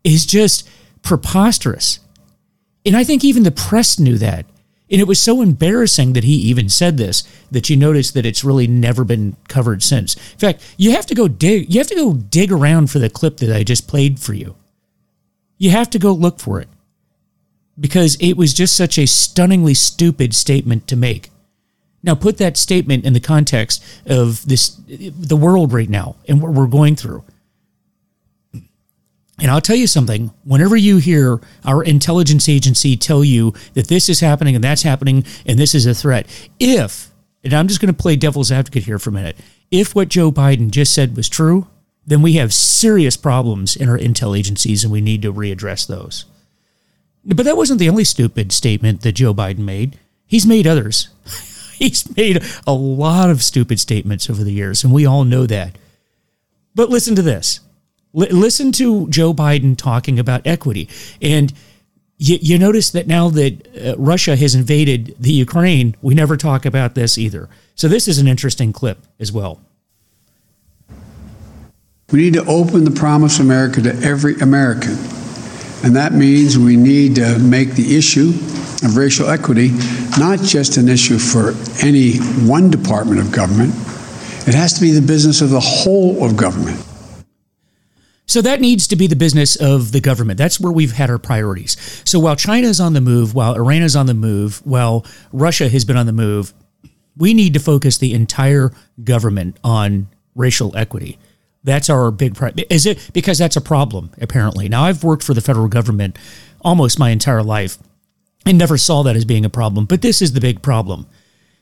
is 0.04 0.24
just 0.24 0.68
preposterous. 1.02 1.98
And 2.84 2.96
I 2.96 3.02
think 3.02 3.24
even 3.24 3.42
the 3.42 3.50
press 3.50 3.98
knew 3.98 4.16
that. 4.18 4.46
And 4.88 5.00
it 5.00 5.08
was 5.08 5.20
so 5.20 5.42
embarrassing 5.42 6.12
that 6.12 6.22
he 6.22 6.34
even 6.34 6.68
said 6.68 6.96
this 6.96 7.24
that 7.50 7.68
you 7.68 7.76
notice 7.76 8.12
that 8.12 8.24
it's 8.24 8.44
really 8.44 8.68
never 8.68 9.02
been 9.02 9.36
covered 9.48 9.82
since. 9.82 10.14
In 10.14 10.38
fact, 10.38 10.74
you 10.76 10.92
have 10.92 11.06
to 11.06 11.14
go 11.16 11.26
dig 11.26 11.74
you 11.74 11.80
have 11.80 11.88
to 11.88 11.96
go 11.96 12.12
dig 12.12 12.52
around 12.52 12.90
for 12.90 13.00
the 13.00 13.10
clip 13.10 13.38
that 13.38 13.54
I 13.54 13.64
just 13.64 13.88
played 13.88 14.20
for 14.20 14.32
you. 14.32 14.54
You 15.58 15.70
have 15.70 15.90
to 15.90 15.98
go 15.98 16.12
look 16.12 16.38
for 16.38 16.60
it 16.60 16.68
because 17.78 18.16
it 18.20 18.36
was 18.36 18.54
just 18.54 18.76
such 18.76 18.98
a 18.98 19.06
stunningly 19.06 19.74
stupid 19.74 20.34
statement 20.34 20.86
to 20.88 20.96
make. 20.96 21.30
Now 22.02 22.14
put 22.14 22.38
that 22.38 22.56
statement 22.56 23.04
in 23.04 23.12
the 23.12 23.20
context 23.20 23.84
of 24.06 24.46
this 24.46 24.78
the 24.86 25.36
world 25.36 25.72
right 25.72 25.88
now 25.88 26.16
and 26.28 26.40
what 26.40 26.52
we're 26.52 26.66
going 26.66 26.96
through. 26.96 27.24
And 29.38 29.50
I'll 29.50 29.60
tell 29.60 29.76
you 29.76 29.86
something, 29.86 30.32
whenever 30.44 30.76
you 30.76 30.96
hear 30.96 31.40
our 31.64 31.84
intelligence 31.84 32.48
agency 32.48 32.96
tell 32.96 33.22
you 33.22 33.52
that 33.74 33.88
this 33.88 34.08
is 34.08 34.20
happening 34.20 34.54
and 34.54 34.64
that's 34.64 34.82
happening 34.82 35.24
and 35.44 35.58
this 35.58 35.74
is 35.74 35.84
a 35.84 35.94
threat, 35.94 36.26
if 36.58 37.10
and 37.44 37.54
I'm 37.54 37.68
just 37.68 37.80
going 37.80 37.94
to 37.94 38.02
play 38.02 38.16
devil's 38.16 38.50
advocate 38.50 38.84
here 38.84 38.98
for 38.98 39.10
a 39.10 39.12
minute. 39.12 39.36
If 39.70 39.94
what 39.94 40.08
Joe 40.08 40.32
Biden 40.32 40.70
just 40.70 40.94
said 40.94 41.16
was 41.16 41.28
true, 41.28 41.68
then 42.06 42.22
we 42.22 42.34
have 42.34 42.52
serious 42.52 43.16
problems 43.16 43.76
in 43.76 43.88
our 43.88 43.98
intel 43.98 44.36
agencies 44.36 44.84
and 44.84 44.92
we 44.92 45.00
need 45.00 45.22
to 45.22 45.32
readdress 45.32 45.86
those. 45.86 46.24
But 47.26 47.44
that 47.44 47.56
wasn't 47.56 47.80
the 47.80 47.88
only 47.88 48.04
stupid 48.04 48.52
statement 48.52 49.02
that 49.02 49.12
Joe 49.12 49.34
Biden 49.34 49.58
made. 49.58 49.98
He's 50.26 50.46
made 50.46 50.66
others. 50.66 51.08
He's 51.76 52.16
made 52.16 52.42
a 52.66 52.72
lot 52.72 53.30
of 53.30 53.42
stupid 53.42 53.80
statements 53.80 54.30
over 54.30 54.42
the 54.44 54.52
years, 54.52 54.84
and 54.84 54.92
we 54.92 55.04
all 55.04 55.24
know 55.24 55.44
that. 55.46 55.76
But 56.74 56.88
listen 56.88 57.16
to 57.16 57.22
this. 57.22 57.60
L- 58.14 58.28
listen 58.30 58.72
to 58.72 59.08
Joe 59.08 59.34
Biden 59.34 59.76
talking 59.76 60.18
about 60.18 60.46
equity. 60.46 60.88
And 61.20 61.52
you, 62.16 62.38
you 62.40 62.58
notice 62.58 62.90
that 62.90 63.06
now 63.06 63.28
that 63.30 63.76
uh, 63.76 63.96
Russia 63.98 64.36
has 64.36 64.54
invaded 64.54 65.16
the 65.18 65.32
Ukraine, 65.32 65.96
we 66.00 66.14
never 66.14 66.36
talk 66.36 66.64
about 66.64 66.94
this 66.94 67.18
either. 67.18 67.48
So 67.74 67.88
this 67.88 68.08
is 68.08 68.18
an 68.18 68.28
interesting 68.28 68.72
clip 68.72 69.04
as 69.18 69.32
well. 69.32 69.60
We 72.12 72.20
need 72.20 72.34
to 72.34 72.44
open 72.46 72.84
the 72.84 72.92
promise 72.92 73.38
of 73.38 73.46
America 73.46 73.82
to 73.82 73.92
every 74.02 74.36
American. 74.36 74.96
And 75.86 75.94
that 75.94 76.14
means 76.14 76.58
we 76.58 76.76
need 76.76 77.14
to 77.14 77.38
make 77.38 77.70
the 77.74 77.96
issue 77.96 78.30
of 78.82 78.96
racial 78.96 79.30
equity 79.30 79.70
not 80.18 80.40
just 80.40 80.78
an 80.78 80.88
issue 80.88 81.16
for 81.16 81.54
any 81.80 82.16
one 82.44 82.72
department 82.72 83.20
of 83.20 83.30
government, 83.30 83.72
it 84.48 84.54
has 84.54 84.72
to 84.72 84.80
be 84.80 84.90
the 84.90 85.00
business 85.00 85.42
of 85.42 85.50
the 85.50 85.60
whole 85.60 86.24
of 86.24 86.36
government. 86.36 86.84
So 88.26 88.42
that 88.42 88.60
needs 88.60 88.88
to 88.88 88.96
be 88.96 89.06
the 89.06 89.14
business 89.14 89.54
of 89.54 89.92
the 89.92 90.00
government. 90.00 90.38
That's 90.38 90.58
where 90.58 90.72
we've 90.72 90.90
had 90.90 91.08
our 91.08 91.18
priorities. 91.18 91.76
So 92.04 92.18
while 92.18 92.34
China 92.34 92.66
is 92.66 92.80
on 92.80 92.92
the 92.92 93.00
move, 93.00 93.32
while 93.32 93.54
Iran 93.54 93.82
is 93.82 93.94
on 93.94 94.06
the 94.06 94.14
move, 94.14 94.66
while 94.66 95.06
Russia 95.32 95.68
has 95.68 95.84
been 95.84 95.96
on 95.96 96.06
the 96.06 96.12
move, 96.12 96.52
we 97.16 97.32
need 97.32 97.54
to 97.54 97.60
focus 97.60 97.98
the 97.98 98.12
entire 98.12 98.72
government 99.04 99.56
on 99.62 100.08
racial 100.34 100.76
equity. 100.76 101.16
That's 101.66 101.90
our 101.90 102.12
big 102.12 102.36
problem. 102.36 102.64
Is 102.70 102.86
it 102.86 103.10
because 103.12 103.38
that's 103.38 103.56
a 103.56 103.60
problem 103.60 104.12
apparently? 104.20 104.68
Now 104.68 104.84
I've 104.84 105.02
worked 105.02 105.24
for 105.24 105.34
the 105.34 105.40
federal 105.40 105.66
government 105.66 106.16
almost 106.64 106.96
my 106.96 107.10
entire 107.10 107.42
life 107.42 107.76
and 108.46 108.56
never 108.56 108.78
saw 108.78 109.02
that 109.02 109.16
as 109.16 109.24
being 109.24 109.44
a 109.44 109.50
problem, 109.50 109.84
but 109.84 110.00
this 110.00 110.22
is 110.22 110.32
the 110.32 110.40
big 110.40 110.62
problem. 110.62 111.06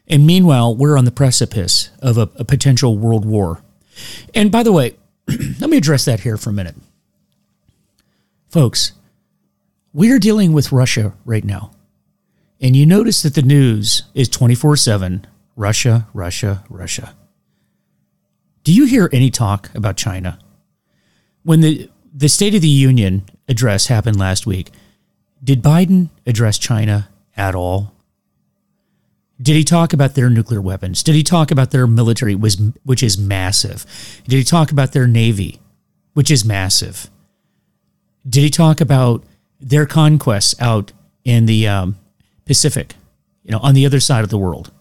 And 0.06 0.26
meanwhile, 0.26 0.76
we're 0.76 0.98
on 0.98 1.06
the 1.06 1.10
precipice 1.10 1.88
of 2.00 2.18
a, 2.18 2.28
a 2.36 2.44
potential 2.44 2.98
world 2.98 3.24
war. 3.24 3.62
And 4.34 4.52
by 4.52 4.62
the 4.62 4.72
way, 4.72 4.96
let 5.58 5.70
me 5.70 5.78
address 5.78 6.04
that 6.04 6.20
here 6.20 6.36
for 6.36 6.50
a 6.50 6.52
minute. 6.52 6.76
Folks, 8.50 8.92
we 9.94 10.12
are 10.12 10.18
dealing 10.18 10.52
with 10.52 10.70
Russia 10.70 11.14
right 11.24 11.44
now. 11.44 11.70
And 12.60 12.76
you 12.76 12.84
notice 12.84 13.22
that 13.22 13.34
the 13.34 13.42
news 13.42 14.02
is 14.12 14.28
24 14.28 14.76
7 14.76 15.26
Russia, 15.56 16.06
Russia, 16.12 16.62
Russia. 16.68 17.14
Do 18.64 18.72
you 18.72 18.86
hear 18.86 19.10
any 19.12 19.30
talk 19.30 19.70
about 19.74 19.98
China? 19.98 20.38
When 21.42 21.60
the, 21.60 21.90
the 22.14 22.30
State 22.30 22.54
of 22.54 22.62
the 22.62 22.68
Union 22.68 23.24
address 23.46 23.88
happened 23.88 24.18
last 24.18 24.46
week, 24.46 24.70
did 25.42 25.62
Biden 25.62 26.08
address 26.26 26.56
China 26.56 27.10
at 27.36 27.54
all? 27.54 27.92
Did 29.40 29.56
he 29.56 29.64
talk 29.64 29.92
about 29.92 30.14
their 30.14 30.30
nuclear 30.30 30.62
weapons? 30.62 31.02
Did 31.02 31.14
he 31.14 31.22
talk 31.22 31.50
about 31.50 31.72
their 31.72 31.86
military, 31.86 32.34
which 32.34 33.02
is 33.02 33.18
massive? 33.18 33.84
Did 34.26 34.36
he 34.38 34.44
talk 34.44 34.72
about 34.72 34.92
their 34.92 35.06
navy, 35.06 35.60
which 36.14 36.30
is 36.30 36.42
massive? 36.42 37.10
Did 38.26 38.40
he 38.40 38.50
talk 38.50 38.80
about 38.80 39.24
their 39.60 39.84
conquests 39.84 40.54
out 40.58 40.92
in 41.22 41.44
the 41.44 41.68
um, 41.68 41.98
Pacific, 42.46 42.94
you 43.42 43.52
know, 43.52 43.58
on 43.58 43.74
the 43.74 43.84
other 43.84 44.00
side 44.00 44.24
of 44.24 44.30
the 44.30 44.38
world? 44.38 44.72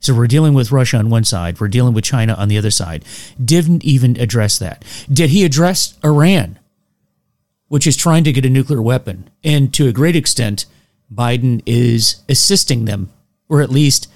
So 0.00 0.14
we're 0.14 0.26
dealing 0.26 0.54
with 0.54 0.72
Russia 0.72 0.98
on 0.98 1.10
one 1.10 1.24
side, 1.24 1.60
we're 1.60 1.68
dealing 1.68 1.94
with 1.94 2.04
China 2.04 2.34
on 2.34 2.48
the 2.48 2.58
other 2.58 2.70
side. 2.70 3.04
Didn't 3.42 3.84
even 3.84 4.18
address 4.18 4.58
that. 4.58 4.84
Did 5.12 5.30
he 5.30 5.44
address 5.44 5.98
Iran, 6.04 6.58
which 7.68 7.86
is 7.86 7.96
trying 7.96 8.24
to 8.24 8.32
get 8.32 8.46
a 8.46 8.50
nuclear 8.50 8.80
weapon? 8.80 9.28
And 9.42 9.74
to 9.74 9.88
a 9.88 9.92
great 9.92 10.16
extent, 10.16 10.66
Biden 11.12 11.62
is 11.66 12.22
assisting 12.28 12.84
them 12.84 13.10
or 13.48 13.62
at 13.62 13.70
least 13.70 14.08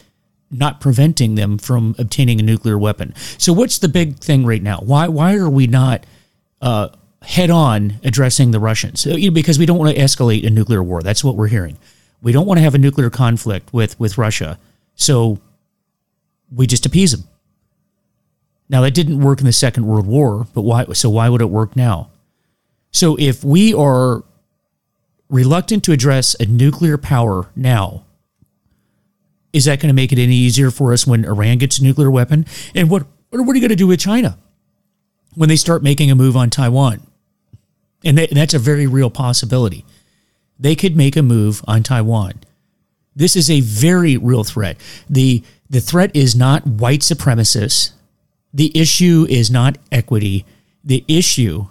not 0.50 0.80
preventing 0.80 1.34
them 1.34 1.58
from 1.58 1.94
obtaining 1.98 2.38
a 2.38 2.42
nuclear 2.42 2.78
weapon. 2.78 3.14
So, 3.38 3.52
what's 3.52 3.78
the 3.78 3.88
big 3.88 4.18
thing 4.18 4.44
right 4.44 4.62
now? 4.62 4.78
Why 4.78 5.08
why 5.08 5.34
are 5.36 5.48
we 5.48 5.66
not 5.66 6.04
uh, 6.60 6.90
head 7.22 7.50
on 7.50 7.94
addressing 8.04 8.50
the 8.50 8.60
Russians? 8.60 9.06
Uh, 9.06 9.16
because 9.32 9.58
we 9.58 9.66
don't 9.66 9.78
want 9.78 9.96
to 9.96 10.00
escalate 10.00 10.46
a 10.46 10.50
nuclear 10.50 10.82
war. 10.82 11.02
That's 11.02 11.24
what 11.24 11.36
we're 11.36 11.48
hearing. 11.48 11.78
We 12.22 12.32
don't 12.32 12.46
want 12.46 12.58
to 12.58 12.62
have 12.62 12.74
a 12.74 12.78
nuclear 12.78 13.10
conflict 13.10 13.72
with 13.72 13.98
with 13.98 14.18
Russia. 14.18 14.58
So, 14.94 15.38
we 16.54 16.66
just 16.66 16.86
appease 16.86 17.12
them. 17.12 17.28
Now 18.68 18.80
that 18.82 18.94
didn't 18.94 19.20
work 19.20 19.40
in 19.40 19.46
the 19.46 19.52
Second 19.52 19.86
World 19.86 20.06
War, 20.06 20.46
but 20.54 20.62
why? 20.62 20.84
So 20.92 21.10
why 21.10 21.28
would 21.28 21.42
it 21.42 21.50
work 21.50 21.76
now? 21.76 22.10
So 22.90 23.16
if 23.18 23.42
we 23.42 23.74
are 23.74 24.22
reluctant 25.28 25.84
to 25.84 25.92
address 25.92 26.36
a 26.38 26.46
nuclear 26.46 26.98
power 26.98 27.50
now, 27.56 28.04
is 29.52 29.66
that 29.66 29.80
going 29.80 29.88
to 29.88 29.94
make 29.94 30.12
it 30.12 30.18
any 30.18 30.34
easier 30.34 30.70
for 30.70 30.92
us 30.92 31.06
when 31.06 31.24
Iran 31.24 31.58
gets 31.58 31.78
a 31.78 31.82
nuclear 31.82 32.10
weapon? 32.10 32.46
And 32.74 32.88
what, 32.88 33.06
what 33.30 33.48
are 33.48 33.54
you 33.54 33.60
going 33.60 33.68
to 33.70 33.76
do 33.76 33.86
with 33.86 34.00
China 34.00 34.38
when 35.34 35.48
they 35.48 35.56
start 35.56 35.82
making 35.82 36.10
a 36.10 36.14
move 36.14 36.36
on 36.36 36.50
Taiwan? 36.50 37.06
And, 38.04 38.18
and 38.18 38.36
that's 38.36 38.54
a 38.54 38.58
very 38.58 38.86
real 38.86 39.10
possibility. 39.10 39.84
They 40.58 40.74
could 40.74 40.96
make 40.96 41.16
a 41.16 41.22
move 41.22 41.62
on 41.66 41.82
Taiwan. 41.82 42.34
This 43.14 43.36
is 43.36 43.50
a 43.50 43.60
very 43.60 44.16
real 44.16 44.44
threat. 44.44 44.76
The, 45.08 45.42
the 45.68 45.80
threat 45.80 46.14
is 46.14 46.34
not 46.34 46.66
white 46.66 47.00
supremacists. 47.00 47.92
The 48.54 48.76
issue 48.78 49.26
is 49.28 49.50
not 49.50 49.78
equity. 49.90 50.44
The 50.84 51.04
issue 51.08 51.66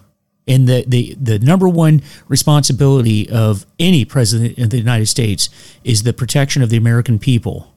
and 0.47 0.67
the, 0.67 0.83
the, 0.87 1.15
the 1.19 1.39
number 1.39 1.69
one 1.69 2.01
responsibility 2.27 3.29
of 3.29 3.65
any 3.79 4.05
president 4.05 4.57
in 4.57 4.69
the 4.69 4.77
United 4.77 5.05
States 5.05 5.49
is 5.83 6.03
the 6.03 6.13
protection 6.13 6.61
of 6.61 6.69
the 6.69 6.77
American 6.77 7.19
people 7.19 7.71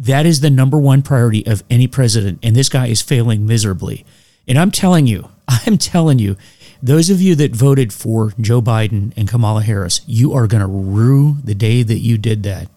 that 0.00 0.24
is 0.24 0.40
the 0.40 0.48
number 0.48 0.78
one 0.78 1.02
priority 1.02 1.46
of 1.46 1.62
any 1.68 1.86
president, 1.86 2.38
and 2.42 2.56
this 2.56 2.70
guy 2.70 2.86
is 2.86 3.02
failing 3.02 3.46
miserably. 3.46 4.06
And 4.48 4.58
I'm 4.58 4.70
telling 4.70 5.06
you, 5.06 5.28
I'm 5.48 5.76
telling 5.76 6.18
you, 6.18 6.36
those 6.82 7.10
of 7.10 7.20
you 7.20 7.34
that 7.36 7.54
voted 7.54 7.92
for 7.92 8.32
Joe 8.40 8.60
Biden 8.60 9.12
and 9.16 9.28
Kamala 9.28 9.62
Harris, 9.62 10.00
you 10.06 10.32
are 10.32 10.46
going 10.46 10.62
to 10.62 10.66
rue 10.66 11.36
the 11.44 11.54
day 11.54 11.82
that 11.82 11.98
you 11.98 12.18
did 12.18 12.42
that 12.44 12.68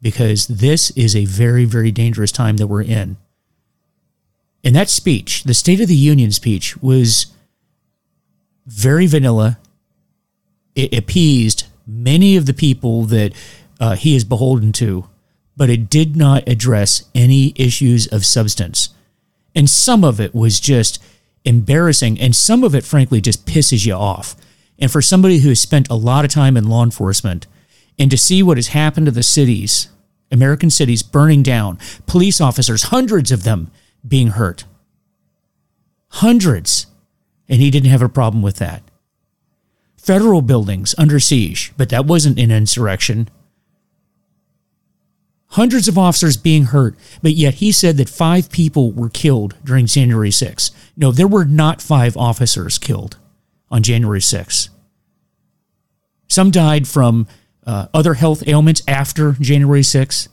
because 0.00 0.46
this 0.46 0.90
is 0.92 1.14
a 1.14 1.24
very, 1.26 1.64
very 1.64 1.90
dangerous 1.90 2.32
time 2.32 2.56
that 2.56 2.66
we're 2.66 2.82
in. 2.82 3.16
And 4.64 4.74
that 4.74 4.88
speech, 4.88 5.44
the 5.44 5.54
State 5.54 5.80
of 5.80 5.88
the 5.88 5.94
Union 5.94 6.32
speech, 6.32 6.76
was 6.78 7.26
very 8.66 9.06
vanilla. 9.06 9.58
It 10.74 10.96
appeased 10.96 11.66
many 11.86 12.36
of 12.36 12.46
the 12.46 12.54
people 12.54 13.04
that 13.04 13.32
uh, 13.80 13.96
he 13.96 14.14
is 14.14 14.24
beholden 14.24 14.72
to 14.72 15.08
but 15.56 15.70
it 15.70 15.90
did 15.90 16.16
not 16.16 16.48
address 16.48 17.04
any 17.14 17.52
issues 17.56 18.06
of 18.06 18.24
substance. 18.24 18.90
And 19.54 19.68
some 19.68 20.04
of 20.04 20.20
it 20.20 20.34
was 20.34 20.60
just 20.60 21.02
embarrassing, 21.44 22.20
and 22.20 22.34
some 22.34 22.64
of 22.64 22.74
it, 22.74 22.84
frankly, 22.84 23.20
just 23.20 23.46
pisses 23.46 23.86
you 23.86 23.94
off. 23.94 24.36
And 24.78 24.90
for 24.90 25.02
somebody 25.02 25.38
who 25.38 25.48
has 25.48 25.60
spent 25.60 25.88
a 25.90 25.94
lot 25.94 26.24
of 26.24 26.30
time 26.30 26.56
in 26.56 26.68
law 26.68 26.82
enforcement, 26.82 27.46
and 27.98 28.10
to 28.10 28.18
see 28.18 28.42
what 28.42 28.56
has 28.56 28.68
happened 28.68 29.06
to 29.06 29.12
the 29.12 29.22
cities, 29.22 29.88
American 30.30 30.70
cities 30.70 31.02
burning 31.02 31.42
down, 31.42 31.78
police 32.06 32.40
officers, 32.40 32.84
hundreds 32.84 33.30
of 33.30 33.44
them 33.44 33.70
being 34.06 34.28
hurt. 34.28 34.64
Hundreds. 36.08 36.86
And 37.48 37.60
he 37.60 37.70
didn't 37.70 37.90
have 37.90 38.02
a 38.02 38.08
problem 38.08 38.42
with 38.42 38.56
that. 38.56 38.82
Federal 39.96 40.42
buildings 40.42 40.94
under 40.98 41.20
siege, 41.20 41.72
but 41.76 41.90
that 41.90 42.06
wasn't 42.06 42.38
an 42.38 42.50
insurrection 42.50 43.28
hundreds 45.52 45.86
of 45.86 45.98
officers 45.98 46.36
being 46.36 46.64
hurt, 46.64 46.96
but 47.22 47.32
yet 47.32 47.54
he 47.54 47.72
said 47.72 47.96
that 47.96 48.08
five 48.08 48.50
people 48.50 48.92
were 48.92 49.08
killed 49.08 49.54
during 49.64 49.86
January 49.86 50.30
6th. 50.30 50.70
No, 50.96 51.12
there 51.12 51.28
were 51.28 51.44
not 51.44 51.82
five 51.82 52.16
officers 52.16 52.78
killed 52.78 53.18
on 53.70 53.82
January 53.82 54.20
6th. 54.20 54.70
Some 56.28 56.50
died 56.50 56.88
from 56.88 57.26
uh, 57.66 57.86
other 57.92 58.14
health 58.14 58.46
ailments 58.46 58.82
after 58.88 59.32
January 59.32 59.82
6th, 59.82 60.28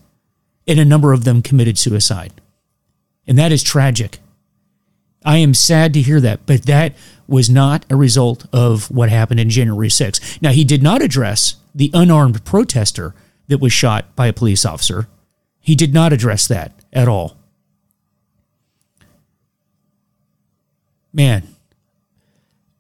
and 0.68 0.80
a 0.80 0.86
number 0.86 1.12
of 1.12 1.26
them 1.26 1.42
committed 1.42 1.78
suicide. 1.78 2.34
And 3.28 3.38
that 3.38 3.52
is 3.52 3.62
tragic. 3.62 4.20
I 5.26 5.38
am 5.38 5.54
sad 5.54 5.94
to 5.96 6.02
hear 6.02 6.22
that, 6.22 6.46
but 6.46 6.64
that 6.64 6.96
was 7.28 7.50
not 7.50 7.86
a 7.90 7.98
result 7.98 8.46
of 8.54 8.90
what 8.90 9.10
happened 9.10 9.42
in 9.42 9.50
January 9.50 9.90
6th. 9.90 10.42
Now, 10.42 10.52
he 10.52 10.64
did 10.64 10.82
not 10.82 11.02
address 11.02 11.58
the 11.76 11.92
unarmed 11.94 12.46
protester 12.46 13.14
that 13.50 13.60
was 13.60 13.74
shot 13.74 14.16
by 14.16 14.28
a 14.28 14.34
police 14.34 14.64
officer. 14.64 15.08
He 15.60 15.76
did 15.76 15.94
not 15.94 16.14
address 16.14 16.48
that 16.48 16.72
at 16.94 17.10
all. 17.10 17.36
Man, 21.12 21.48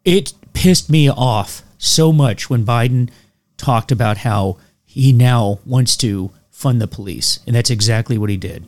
it 0.05 0.33
pissed 0.53 0.89
me 0.89 1.09
off 1.09 1.63
so 1.77 2.13
much 2.13 2.49
when 2.49 2.65
Biden 2.65 3.09
talked 3.57 3.91
about 3.91 4.19
how 4.19 4.57
he 4.85 5.11
now 5.11 5.59
wants 5.65 5.97
to 5.97 6.31
fund 6.51 6.79
the 6.79 6.87
police. 6.87 7.39
And 7.47 7.55
that's 7.55 7.69
exactly 7.69 8.17
what 8.17 8.29
he 8.29 8.37
did. 8.37 8.67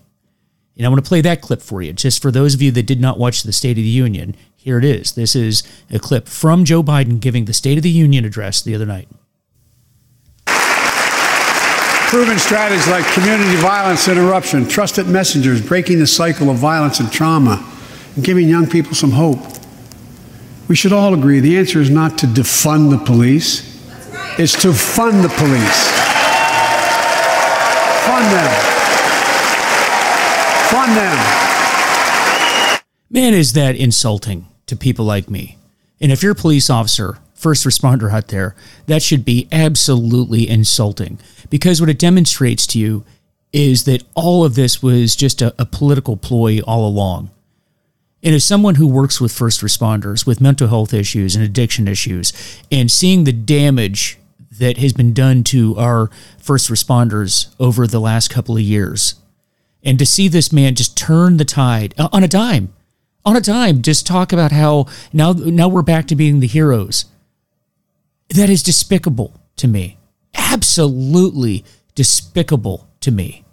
And 0.76 0.86
I 0.86 0.90
want 0.90 1.04
to 1.04 1.08
play 1.08 1.22
that 1.22 1.42
clip 1.42 1.62
for 1.62 1.82
you, 1.82 1.94
just 1.94 2.22
for 2.22 2.32
those 2.32 2.56
of 2.56 2.62
you 2.62 2.72
that 2.72 2.88
did 2.88 3.00
not 3.00 3.20
watch 3.20 3.44
the 3.44 3.54
State 3.54 3.72
of 3.72 3.84
the 3.84 3.84
Union. 3.84 4.36
Here 4.56 4.80
it 4.80 4.86
is. 4.86 5.12
This 5.12 5.36
is 5.36 5.64
a 5.92 6.00
clip 6.00 6.28
from 6.28 6.66
Joe 6.66 6.82
Biden 6.82 7.20
giving 7.20 7.46
the 7.46 7.54
State 7.54 7.78
of 7.78 7.84
the 7.84 7.90
Union 7.90 8.26
address 8.26 8.62
the 8.62 8.74
other 8.74 8.86
night 8.86 9.08
proven 12.12 12.38
strategies 12.38 12.90
like 12.90 13.06
community 13.14 13.56
violence 13.56 14.10
interruption, 14.10 14.68
trusted 14.68 15.08
messengers, 15.08 15.66
breaking 15.66 15.98
the 15.98 16.06
cycle 16.06 16.50
of 16.50 16.58
violence 16.58 17.00
and 17.00 17.10
trauma, 17.10 17.66
and 18.16 18.26
giving 18.26 18.50
young 18.50 18.68
people 18.68 18.94
some 18.94 19.12
hope. 19.12 19.40
We 20.68 20.76
should 20.76 20.92
all 20.92 21.14
agree 21.14 21.40
the 21.40 21.58
answer 21.58 21.80
is 21.80 21.90
not 21.90 22.18
to 22.18 22.26
defund 22.28 22.92
the 22.92 22.98
police. 22.98 23.62
It's 24.38 24.62
to 24.62 24.74
fund 24.74 25.24
the 25.24 25.30
police. 25.30 25.88
Fund 28.04 28.26
them. 28.26 28.52
Fund 30.70 30.98
them. 30.98 31.18
Man, 33.10 33.34
is 33.34 33.54
that 33.54 33.78
insulting 33.78 34.48
to 34.66 34.76
people 34.76 35.06
like 35.06 35.30
me. 35.30 35.58
And 36.02 36.12
if 36.12 36.22
you're 36.22 36.34
a 36.34 36.36
police 36.36 36.70
officer, 36.70 37.20
first 37.42 37.66
responder 37.66 38.12
out 38.12 38.28
there, 38.28 38.56
that 38.86 39.02
should 39.02 39.26
be 39.26 39.48
absolutely 39.52 40.48
insulting 40.48 41.18
because 41.50 41.82
what 41.82 41.90
it 41.90 41.98
demonstrates 41.98 42.68
to 42.68 42.80
you 42.80 43.04
is 43.52 43.84
that 43.86 44.04
all 44.14 44.46
of 44.46 44.56
this 44.56 44.82
was 44.82 45.16
just 45.16 45.42
a, 45.42 45.54
a 45.60 45.66
political 45.66 46.16
ploy 46.16 46.60
all 46.60 46.88
along. 46.88 47.32
And 48.24 48.36
as 48.36 48.44
someone 48.44 48.76
who 48.76 48.88
works 48.88 49.20
with 49.20 49.32
first 49.32 49.62
responders 49.62 50.28
with 50.28 50.40
mental 50.40 50.68
health 50.68 50.94
issues 50.94 51.36
and 51.36 51.44
addiction 51.44 51.88
issues, 51.88 52.32
and 52.72 52.92
seeing 52.92 53.24
the 53.24 53.34
damage 53.34 54.20
that 54.60 54.78
has 54.78 54.94
been 54.94 55.14
done 55.14 55.44
to 55.46 55.76
our 55.78 56.12
first 56.38 56.70
responders 56.70 57.54
over 57.60 57.88
the 57.88 58.00
last 58.00 58.30
couple 58.30 58.56
of 58.56 58.62
years, 58.62 59.16
and 59.84 59.98
to 59.98 60.06
see 60.06 60.28
this 60.28 60.54
man 60.54 60.76
just 60.76 60.96
turn 60.96 61.38
the 61.38 61.46
tide 61.46 61.96
uh, 61.98 62.10
on 62.12 62.24
a 62.24 62.28
dime, 62.28 62.72
on 63.26 63.36
a 63.36 63.42
dime, 63.42 63.82
just 63.82 64.06
talk 64.06 64.32
about 64.32 64.52
how 64.52 64.86
now 65.12 65.34
now 65.34 65.68
we're 65.68 65.82
back 65.82 66.08
to 66.08 66.16
being 66.16 66.40
the 66.40 66.48
heroes. 66.48 67.06
That 68.32 68.50
is 68.50 68.64
despicable 68.64 69.40
to 69.58 69.68
me. 69.68 69.98
Absolutely 70.34 71.66
despicable 71.96 72.88
to 73.02 73.12
me. 73.12 73.44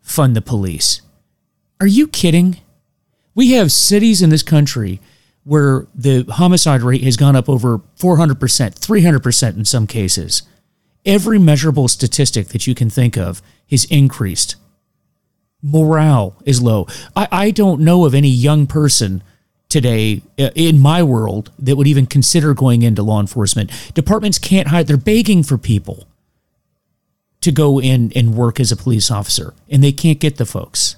Fund 0.00 0.34
the 0.34 0.42
police. 0.42 1.02
Are 1.80 1.86
you 1.86 2.08
kidding? 2.08 2.58
We 3.34 3.52
have 3.52 3.70
cities 3.70 4.20
in 4.20 4.30
this 4.30 4.42
country 4.42 5.00
where 5.44 5.86
the 5.94 6.24
homicide 6.24 6.82
rate 6.82 7.04
has 7.04 7.16
gone 7.16 7.36
up 7.36 7.48
over 7.48 7.78
400%, 7.98 8.34
300% 8.34 9.56
in 9.56 9.64
some 9.64 9.86
cases. 9.86 10.42
Every 11.04 11.38
measurable 11.38 11.86
statistic 11.86 12.48
that 12.48 12.66
you 12.66 12.74
can 12.74 12.90
think 12.90 13.16
of 13.16 13.42
has 13.70 13.84
increased. 13.84 14.56
Morale 15.62 16.36
is 16.44 16.60
low. 16.60 16.88
I, 17.14 17.28
I 17.30 17.50
don't 17.52 17.82
know 17.82 18.06
of 18.06 18.14
any 18.14 18.28
young 18.28 18.66
person 18.66 19.22
today 19.68 20.22
uh, 20.38 20.50
in 20.54 20.78
my 20.78 21.02
world 21.02 21.50
that 21.58 21.76
would 21.76 21.86
even 21.86 22.06
consider 22.06 22.54
going 22.54 22.82
into 22.82 23.02
law 23.02 23.20
enforcement. 23.20 23.70
Departments 23.94 24.38
can't 24.38 24.68
hire, 24.68 24.84
they're 24.84 24.96
begging 24.96 25.42
for 25.42 25.58
people 25.58 26.06
to 27.40 27.52
go 27.52 27.80
in 27.80 28.12
and 28.16 28.34
work 28.34 28.58
as 28.58 28.72
a 28.72 28.76
police 28.76 29.10
officer, 29.10 29.54
and 29.68 29.82
they 29.82 29.92
can't 29.92 30.20
get 30.20 30.36
the 30.36 30.46
folks 30.46 30.96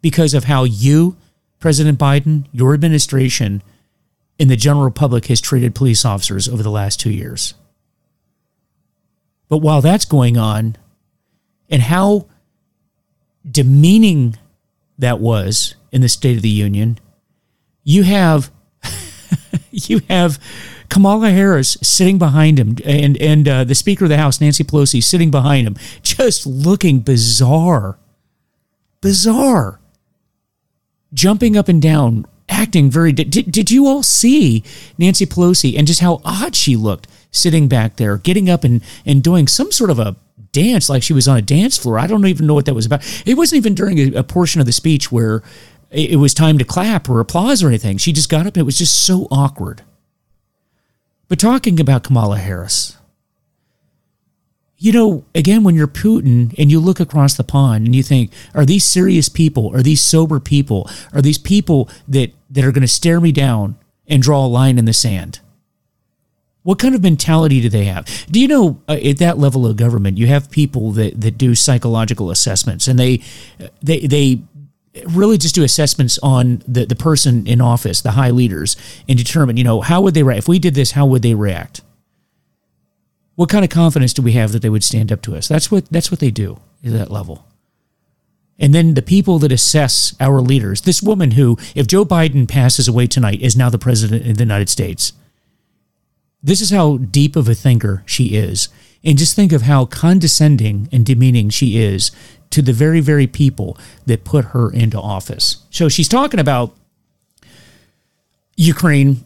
because 0.00 0.34
of 0.34 0.44
how 0.44 0.64
you, 0.64 1.16
President 1.60 1.98
Biden, 1.98 2.46
your 2.52 2.74
administration, 2.74 3.62
and 4.38 4.50
the 4.50 4.56
general 4.56 4.90
public 4.90 5.26
has 5.26 5.40
treated 5.40 5.74
police 5.74 6.04
officers 6.04 6.48
over 6.48 6.62
the 6.62 6.70
last 6.70 6.98
two 6.98 7.12
years. 7.12 7.54
But 9.48 9.58
while 9.58 9.80
that's 9.80 10.04
going 10.04 10.36
on, 10.36 10.76
and 11.70 11.82
how 11.82 12.26
demeaning 13.48 14.36
that 14.98 15.20
was 15.20 15.74
in 15.90 16.00
the 16.00 16.08
State 16.08 16.36
of 16.36 16.42
the 16.42 16.48
Union, 16.48 16.98
you 17.84 18.02
have 18.02 18.50
you 19.70 20.00
have 20.08 20.38
Kamala 20.92 21.30
Harris 21.30 21.78
sitting 21.80 22.18
behind 22.18 22.58
him, 22.58 22.76
and 22.84 23.16
and 23.16 23.48
uh, 23.48 23.64
the 23.64 23.74
Speaker 23.74 24.04
of 24.04 24.10
the 24.10 24.18
House, 24.18 24.42
Nancy 24.42 24.62
Pelosi, 24.62 25.02
sitting 25.02 25.30
behind 25.30 25.66
him, 25.66 25.76
just 26.02 26.46
looking 26.46 27.00
bizarre, 27.00 27.98
bizarre, 29.00 29.80
jumping 31.14 31.56
up 31.56 31.68
and 31.68 31.80
down, 31.80 32.26
acting 32.48 32.90
very. 32.90 33.10
Did, 33.12 33.50
did 33.50 33.70
you 33.70 33.86
all 33.86 34.02
see 34.02 34.62
Nancy 34.98 35.24
Pelosi 35.24 35.78
and 35.78 35.86
just 35.86 36.00
how 36.00 36.20
odd 36.26 36.54
she 36.54 36.76
looked 36.76 37.08
sitting 37.30 37.68
back 37.68 37.96
there, 37.96 38.18
getting 38.18 38.50
up 38.50 38.62
and 38.62 38.82
and 39.06 39.22
doing 39.22 39.48
some 39.48 39.72
sort 39.72 39.88
of 39.88 39.98
a 39.98 40.14
dance 40.52 40.90
like 40.90 41.02
she 41.02 41.14
was 41.14 41.26
on 41.26 41.38
a 41.38 41.42
dance 41.42 41.78
floor? 41.78 41.98
I 41.98 42.06
don't 42.06 42.26
even 42.26 42.46
know 42.46 42.52
what 42.52 42.66
that 42.66 42.74
was 42.74 42.84
about. 42.84 43.02
It 43.24 43.38
wasn't 43.38 43.56
even 43.56 43.74
during 43.74 43.98
a, 43.98 44.18
a 44.18 44.22
portion 44.22 44.60
of 44.60 44.66
the 44.66 44.72
speech 44.72 45.10
where 45.10 45.42
it 45.92 46.16
was 46.16 46.34
time 46.34 46.58
to 46.58 46.64
clap 46.64 47.08
or 47.08 47.20
applause 47.20 47.62
or 47.62 47.68
anything. 47.68 47.98
She 47.98 48.12
just 48.12 48.30
got 48.30 48.46
up 48.46 48.54
and 48.54 48.58
it 48.58 48.64
was 48.64 48.78
just 48.78 49.04
so 49.04 49.28
awkward. 49.30 49.82
But 51.28 51.38
talking 51.38 51.78
about 51.78 52.04
Kamala 52.04 52.38
Harris, 52.38 52.96
you 54.82 54.90
know, 54.90 55.24
again, 55.34 55.62
when 55.62 55.76
you're 55.76 55.86
Putin 55.86 56.54
and 56.58 56.70
you 56.70 56.80
look 56.80 56.98
across 56.98 57.36
the 57.36 57.44
pond 57.44 57.86
and 57.86 57.94
you 57.94 58.02
think, 58.02 58.32
are 58.54 58.66
these 58.66 58.84
serious 58.84 59.28
people? 59.28 59.72
Are 59.74 59.82
these 59.82 60.00
sober 60.00 60.40
people? 60.40 60.90
Are 61.12 61.22
these 61.22 61.38
people 61.38 61.88
that, 62.08 62.32
that 62.50 62.64
are 62.64 62.72
going 62.72 62.82
to 62.82 62.88
stare 62.88 63.20
me 63.20 63.30
down 63.30 63.76
and 64.08 64.22
draw 64.22 64.44
a 64.44 64.48
line 64.48 64.78
in 64.78 64.84
the 64.84 64.92
sand? 64.92 65.38
What 66.64 66.78
kind 66.78 66.94
of 66.94 67.02
mentality 67.02 67.60
do 67.60 67.68
they 67.68 67.84
have? 67.84 68.06
Do 68.30 68.40
you 68.40 68.48
know 68.48 68.82
uh, 68.88 68.98
at 69.04 69.18
that 69.18 69.38
level 69.38 69.66
of 69.66 69.76
government, 69.76 70.18
you 70.18 70.26
have 70.26 70.50
people 70.50 70.92
that, 70.92 71.20
that 71.20 71.38
do 71.38 71.54
psychological 71.54 72.30
assessments 72.30 72.88
and 72.88 72.98
they, 72.98 73.22
they, 73.82 74.00
they 74.00 74.42
really 75.06 75.38
just 75.38 75.54
do 75.54 75.64
assessments 75.64 76.18
on 76.22 76.62
the, 76.66 76.84
the 76.84 76.96
person 76.96 77.46
in 77.46 77.60
office, 77.60 78.00
the 78.00 78.12
high 78.12 78.30
leaders, 78.30 78.76
and 79.08 79.18
determine, 79.18 79.56
you 79.56 79.64
know, 79.64 79.80
how 79.80 80.00
would 80.00 80.14
they 80.14 80.22
react? 80.22 80.40
If 80.40 80.48
we 80.48 80.58
did 80.58 80.74
this, 80.74 80.92
how 80.92 81.06
would 81.06 81.22
they 81.22 81.34
react? 81.34 81.80
What 83.34 83.48
kind 83.48 83.64
of 83.64 83.70
confidence 83.70 84.12
do 84.12 84.22
we 84.22 84.32
have 84.32 84.52
that 84.52 84.60
they 84.60 84.68
would 84.68 84.84
stand 84.84 85.10
up 85.10 85.22
to 85.22 85.34
us? 85.34 85.48
That's 85.48 85.70
what 85.70 85.86
that's 85.86 86.10
what 86.10 86.20
they 86.20 86.30
do 86.30 86.60
at 86.84 86.92
that 86.92 87.10
level. 87.10 87.46
And 88.58 88.74
then 88.74 88.94
the 88.94 89.02
people 89.02 89.38
that 89.40 89.50
assess 89.50 90.14
our 90.20 90.40
leaders, 90.40 90.82
this 90.82 91.02
woman 91.02 91.32
who, 91.32 91.56
if 91.74 91.86
Joe 91.86 92.04
Biden 92.04 92.46
passes 92.46 92.86
away 92.86 93.06
tonight, 93.06 93.40
is 93.40 93.56
now 93.56 93.70
the 93.70 93.78
president 93.78 94.26
of 94.28 94.36
the 94.36 94.44
United 94.44 94.68
States. 94.68 95.14
This 96.42 96.60
is 96.60 96.70
how 96.70 96.98
deep 96.98 97.34
of 97.34 97.48
a 97.48 97.54
thinker 97.54 98.02
she 98.04 98.36
is. 98.36 98.68
And 99.02 99.18
just 99.18 99.34
think 99.34 99.52
of 99.52 99.62
how 99.62 99.86
condescending 99.86 100.88
and 100.92 101.04
demeaning 101.04 101.50
she 101.50 101.78
is 101.78 102.12
to 102.52 102.62
the 102.62 102.72
very, 102.72 103.00
very 103.00 103.26
people 103.26 103.76
that 104.06 104.24
put 104.24 104.46
her 104.46 104.72
into 104.72 105.00
office. 105.00 105.64
So 105.70 105.88
she's 105.88 106.08
talking 106.08 106.40
about 106.40 106.74
Ukraine, 108.56 109.24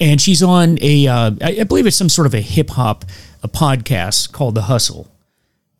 and 0.00 0.20
she's 0.20 0.42
on 0.42 0.78
a, 0.80 1.06
uh, 1.06 1.30
I 1.40 1.64
believe 1.64 1.86
it's 1.86 1.96
some 1.96 2.08
sort 2.08 2.26
of 2.26 2.34
a 2.34 2.40
hip 2.40 2.70
hop 2.70 3.04
a 3.42 3.48
podcast 3.48 4.32
called 4.32 4.54
The 4.54 4.62
Hustle, 4.62 5.08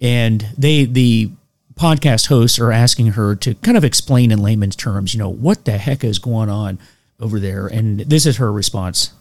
and 0.01 0.47
they 0.57 0.85
the 0.85 1.31
podcast 1.75 2.27
hosts 2.27 2.59
are 2.59 2.71
asking 2.71 3.09
her 3.13 3.35
to 3.35 3.55
kind 3.57 3.77
of 3.77 3.85
explain 3.85 4.31
in 4.31 4.41
layman's 4.41 4.77
terms, 4.77 5.13
you 5.13 5.19
know, 5.19 5.29
what 5.29 5.65
the 5.65 5.79
heck 5.79 6.05
is 6.05 6.19
going 6.19 6.49
on 6.49 6.79
over 7.19 7.41
there, 7.41 7.67
and 7.67 8.01
this 8.01 8.27
is 8.27 8.37
her 8.37 8.53
response. 8.53 9.13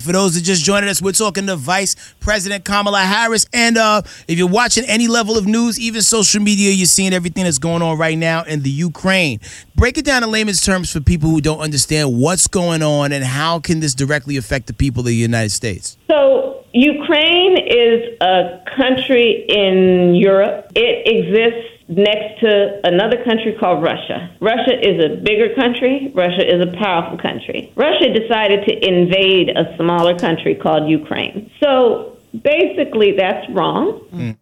For 0.00 0.12
those 0.12 0.34
that 0.34 0.42
just 0.42 0.62
joined 0.62 0.86
us, 0.86 1.00
we're 1.00 1.12
talking 1.12 1.46
to 1.46 1.56
Vice 1.56 1.96
President 2.20 2.64
Kamala 2.64 3.00
Harris. 3.00 3.46
And 3.52 3.78
uh, 3.78 4.02
if 4.28 4.38
you're 4.38 4.48
watching 4.48 4.84
any 4.86 5.08
level 5.08 5.36
of 5.36 5.46
news, 5.46 5.80
even 5.80 6.02
social 6.02 6.42
media, 6.42 6.70
you're 6.72 6.86
seeing 6.86 7.12
everything 7.12 7.44
that's 7.44 7.58
going 7.58 7.82
on 7.82 7.98
right 7.98 8.16
now 8.16 8.44
in 8.44 8.62
the 8.62 8.70
Ukraine. 8.70 9.40
Break 9.74 9.98
it 9.98 10.04
down 10.04 10.22
in 10.22 10.30
layman's 10.30 10.62
terms 10.62 10.92
for 10.92 11.00
people 11.00 11.30
who 11.30 11.40
don't 11.40 11.60
understand 11.60 12.18
what's 12.18 12.46
going 12.46 12.82
on 12.82 13.12
and 13.12 13.24
how 13.24 13.58
can 13.60 13.80
this 13.80 13.94
directly 13.94 14.36
affect 14.36 14.66
the 14.66 14.72
people 14.72 15.00
of 15.00 15.06
the 15.06 15.14
United 15.14 15.50
States. 15.50 15.96
So 16.08 16.64
Ukraine 16.72 17.56
is 17.58 18.16
a 18.20 18.62
country 18.76 19.46
in 19.48 20.14
Europe. 20.14 20.72
It 20.74 21.06
exists 21.06 21.75
next 21.88 22.40
to 22.40 22.80
another 22.84 23.22
country 23.24 23.56
called 23.58 23.82
Russia. 23.82 24.30
Russia 24.40 24.74
is 24.80 25.04
a 25.04 25.16
bigger 25.16 25.54
country. 25.54 26.10
Russia 26.14 26.42
is 26.42 26.60
a 26.60 26.72
powerful 26.78 27.18
country. 27.18 27.72
Russia 27.76 28.12
decided 28.12 28.66
to 28.66 28.86
invade 28.86 29.50
a 29.50 29.76
smaller 29.76 30.18
country 30.18 30.54
called 30.54 30.88
Ukraine. 30.88 31.50
So 31.62 32.16
basically, 32.42 33.12
that's 33.16 33.48
wrong. 33.50 34.00
Mm. 34.12 34.36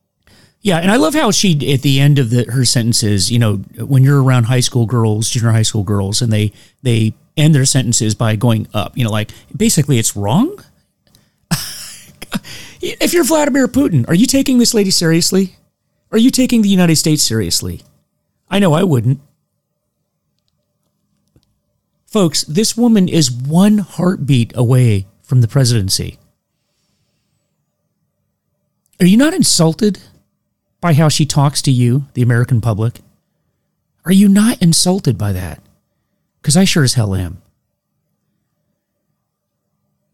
Yeah, 0.63 0.79
and 0.79 0.91
I 0.91 0.97
love 0.97 1.13
how 1.13 1.31
she 1.31 1.75
at 1.75 1.83
the 1.83 2.01
end 2.01 2.19
of 2.19 2.31
the, 2.31 2.45
her 2.51 2.65
sentences, 2.65 3.31
you 3.31 3.39
know, 3.39 3.57
when 3.79 4.03
you're 4.03 4.23
around 4.23 4.45
high 4.45 4.61
school 4.61 4.87
girls, 4.87 5.29
junior 5.29 5.51
high 5.51 5.63
school 5.63 5.83
girls, 5.83 6.23
and 6.23 6.33
they 6.33 6.53
they 6.83 7.13
end 7.37 7.55
their 7.55 7.67
sentences 7.67 8.15
by 8.15 8.35
going 8.37 8.67
up, 8.73 8.97
you 8.97 9.05
know, 9.05 9.11
like 9.11 9.31
basically 9.55 9.99
it's 9.99 10.17
wrong. 10.17 10.59
if 12.81 13.13
you're 13.13 13.25
Vladimir 13.25 13.69
Putin, 13.69 14.09
are 14.09 14.15
you 14.15 14.27
taking 14.27 14.57
this 14.57 14.73
lady 14.73 14.91
seriously? 14.91 15.57
Are 16.15 16.19
you 16.19 16.31
taking 16.31 16.63
the 16.63 16.69
United 16.69 16.95
States 16.95 17.25
seriously? 17.25 17.83
I 18.49 18.61
know 18.61 18.73
I 18.73 18.85
wouldn't. 18.85 19.21
Folks, 22.07 22.45
this 22.45 22.77
woman 22.77 23.09
is 23.09 23.33
one 23.33 23.79
heartbeat 23.79 24.53
away 24.55 25.09
from 25.25 25.41
the 25.41 25.49
presidency. 25.49 26.19
Are 29.01 29.07
you 29.07 29.17
not 29.17 29.35
insulted 29.35 29.99
by 30.81 30.93
how 30.93 31.09
she 31.09 31.27
talks 31.27 31.61
to 31.63 31.73
you, 31.73 32.05
the 32.15 32.23
American 32.23 32.61
public? 32.61 33.01
Are 34.05 34.13
you 34.13 34.29
not 34.29 34.63
insulted 34.63 35.19
by 35.19 35.33
that? 35.33 35.61
Because 36.41 36.57
I 36.57 36.63
sure 36.63 36.85
as 36.85 36.95
hell 36.95 37.17
am. 37.17 37.43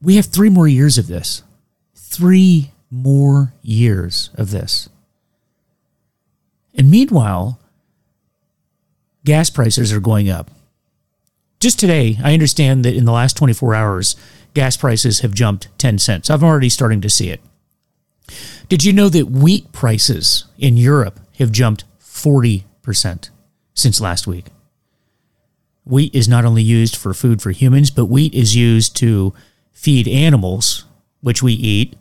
We 0.00 0.16
have 0.16 0.24
three 0.24 0.48
more 0.48 0.66
years 0.66 0.96
of 0.96 1.08
this. 1.08 1.42
Three 1.94 2.70
more 2.90 3.52
years 3.60 4.30
of 4.36 4.50
this. 4.50 4.88
And 6.74 6.90
meanwhile, 6.90 7.60
gas 9.24 9.50
prices 9.50 9.92
are 9.92 10.00
going 10.00 10.30
up. 10.30 10.50
Just 11.58 11.78
today, 11.78 12.16
I 12.24 12.32
understand 12.32 12.84
that 12.84 12.94
in 12.94 13.04
the 13.04 13.12
last 13.12 13.36
24 13.36 13.74
hours, 13.74 14.16
gas 14.54 14.76
prices 14.76 15.20
have 15.20 15.34
jumped 15.34 15.68
10 15.78 15.98
cents. 15.98 16.30
I'm 16.30 16.42
already 16.42 16.70
starting 16.70 17.00
to 17.02 17.10
see 17.10 17.28
it. 17.28 17.40
Did 18.68 18.84
you 18.84 18.92
know 18.92 19.08
that 19.08 19.30
wheat 19.30 19.72
prices 19.72 20.46
in 20.58 20.76
Europe 20.76 21.20
have 21.38 21.52
jumped 21.52 21.84
40% 22.00 23.30
since 23.74 24.00
last 24.00 24.26
week? 24.26 24.46
Wheat 25.84 26.14
is 26.14 26.28
not 26.28 26.44
only 26.44 26.62
used 26.62 26.96
for 26.96 27.12
food 27.12 27.42
for 27.42 27.50
humans, 27.50 27.90
but 27.90 28.06
wheat 28.06 28.32
is 28.32 28.54
used 28.54 28.96
to 28.96 29.34
feed 29.72 30.06
animals, 30.06 30.84
which 31.20 31.42
we 31.42 31.52
eat. 31.52 31.96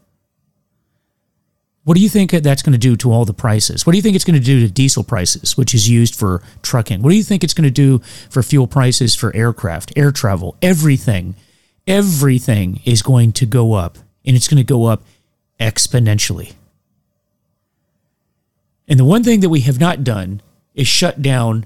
What 1.89 1.95
do 1.95 2.03
you 2.03 2.09
think 2.09 2.29
that's 2.29 2.61
going 2.61 2.73
to 2.73 2.77
do 2.77 2.95
to 2.97 3.11
all 3.11 3.25
the 3.25 3.33
prices? 3.33 3.83
What 3.83 3.93
do 3.93 3.97
you 3.97 4.03
think 4.03 4.15
it's 4.15 4.23
going 4.23 4.39
to 4.39 4.45
do 4.45 4.59
to 4.59 4.71
diesel 4.71 5.03
prices, 5.03 5.57
which 5.57 5.73
is 5.73 5.89
used 5.89 6.13
for 6.13 6.43
trucking? 6.61 7.01
What 7.01 7.09
do 7.09 7.15
you 7.15 7.23
think 7.23 7.43
it's 7.43 7.55
going 7.55 7.63
to 7.63 7.71
do 7.71 7.97
for 8.29 8.43
fuel 8.43 8.67
prices 8.67 9.15
for 9.15 9.35
aircraft, 9.35 9.93
air 9.95 10.11
travel, 10.11 10.55
everything? 10.61 11.33
Everything 11.87 12.79
is 12.85 13.01
going 13.01 13.31
to 13.31 13.47
go 13.47 13.73
up, 13.73 13.97
and 14.23 14.35
it's 14.35 14.47
going 14.47 14.59
to 14.59 14.63
go 14.63 14.85
up 14.85 15.01
exponentially. 15.59 16.53
And 18.87 18.99
the 18.99 19.03
one 19.03 19.23
thing 19.23 19.39
that 19.39 19.49
we 19.49 19.61
have 19.61 19.79
not 19.79 20.03
done 20.03 20.43
is 20.75 20.87
shut 20.87 21.23
down 21.23 21.65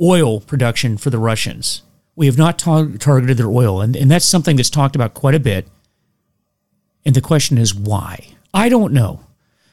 oil 0.00 0.40
production 0.40 0.96
for 0.96 1.10
the 1.10 1.18
Russians. 1.18 1.82
We 2.16 2.26
have 2.26 2.38
not 2.38 2.58
tar- 2.58 2.88
targeted 2.98 3.36
their 3.36 3.52
oil, 3.52 3.80
and, 3.80 3.94
and 3.94 4.10
that's 4.10 4.26
something 4.26 4.56
that's 4.56 4.68
talked 4.68 4.96
about 4.96 5.14
quite 5.14 5.36
a 5.36 5.38
bit. 5.38 5.68
And 7.06 7.14
the 7.14 7.20
question 7.20 7.56
is 7.56 7.72
why? 7.72 8.34
I 8.54 8.68
don't 8.68 8.92
know. 8.92 9.20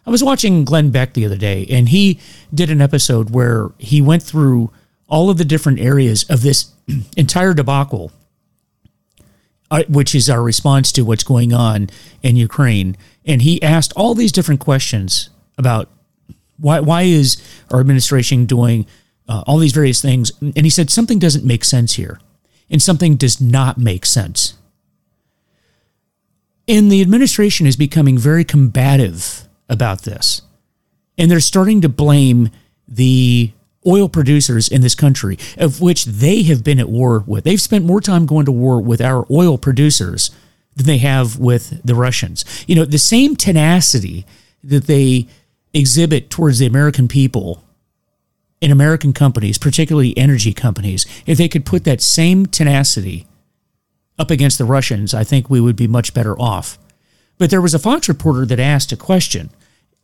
I 0.06 0.10
was 0.10 0.24
watching 0.24 0.66
Glenn 0.66 0.90
Beck 0.90 1.14
the 1.14 1.26
other 1.26 1.38
day, 1.38 1.68
and 1.70 1.88
he 1.88 2.20
did 2.52 2.72
an 2.72 2.82
episode 2.82 3.30
where 3.30 3.70
he 3.78 4.02
went 4.02 4.24
through 4.24 4.72
all 5.08 5.30
of 5.30 5.38
the 5.38 5.46
different 5.46 5.80
areas 5.80 6.24
of 6.30 6.42
this 6.42 6.74
entire 7.18 7.54
debacle, 7.54 8.12
uh, 9.70 9.84
which 9.88 10.16
is 10.16 10.30
our 10.30 10.42
response 10.42 10.92
to 10.94 11.04
what's 11.04 11.24
going 11.24 11.54
on 11.54 11.90
in 12.24 12.36
Ukraine. 12.36 12.98
And 13.24 13.44
he 13.44 13.62
asked 13.62 13.94
all 13.96 14.16
these 14.16 14.32
different 14.32 14.60
questions 14.60 15.30
about 15.58 15.88
why 16.58 16.80
why 16.80 17.04
is 17.04 17.42
our 17.70 17.80
administration 17.80 18.46
doing 18.46 18.88
uh, 19.28 19.44
all 19.46 19.60
these 19.60 19.74
various 19.74 20.02
things, 20.02 20.32
and 20.42 20.66
he 20.66 20.70
said 20.70 20.90
something 20.90 21.20
doesn't 21.20 21.46
make 21.46 21.64
sense 21.64 21.94
here, 21.94 22.20
and 22.70 22.82
something 22.82 23.16
does 23.16 23.40
not 23.40 23.78
make 23.78 24.06
sense. 24.06 24.56
And 26.72 26.90
the 26.90 27.02
administration 27.02 27.68
is 27.68 27.76
becoming 27.76 28.18
very 28.18 28.46
combative 28.46 29.46
about 29.68 30.04
this. 30.04 30.42
And 31.18 31.30
they're 31.30 31.42
starting 31.42 31.82
to 31.82 31.90
blame 31.90 32.50
the 32.88 33.52
oil 33.86 34.08
producers 34.08 34.70
in 34.70 34.80
this 34.80 34.96
country, 34.96 35.38
of 35.58 35.82
which 35.82 36.06
they 36.06 36.44
have 36.44 36.64
been 36.64 36.80
at 36.80 36.88
war 36.88 37.26
with. 37.28 37.44
They've 37.44 37.60
spent 37.60 37.84
more 37.84 38.00
time 38.00 38.26
going 38.26 38.46
to 38.46 38.54
war 38.54 38.80
with 38.80 39.02
our 39.02 39.28
oil 39.30 39.58
producers 39.58 40.32
than 40.74 40.86
they 40.86 41.00
have 41.00 41.38
with 41.38 41.82
the 41.84 41.94
Russians. 41.94 42.46
You 42.70 42.76
know, 42.76 42.86
the 42.86 42.98
same 42.98 43.36
tenacity 43.36 44.26
that 44.64 44.86
they 44.86 45.28
exhibit 45.74 46.30
towards 46.30 46.60
the 46.60 46.68
American 46.68 47.10
people 47.10 47.66
in 48.62 48.72
American 48.72 49.12
companies, 49.12 49.58
particularly 49.58 50.18
energy 50.18 50.54
companies, 50.54 51.06
if 51.26 51.38
they 51.38 51.50
could 51.50 51.66
put 51.66 51.84
that 51.84 52.00
same 52.00 52.46
tenacity 52.46 53.28
up 54.20 54.32
against 54.32 54.58
the 54.58 54.66
Russians, 54.66 55.14
I 55.14 55.24
think 55.24 55.50
we 55.50 55.62
would 55.62 55.76
be 55.76 55.88
much 55.88 56.14
better 56.14 56.40
off. 56.40 56.78
But 57.38 57.50
there 57.50 57.62
was 57.62 57.74
a 57.74 57.80
Fox 57.80 58.08
reporter 58.08 58.46
that 58.46 58.60
asked 58.60 58.92
a 58.92 58.98
question 58.98 59.50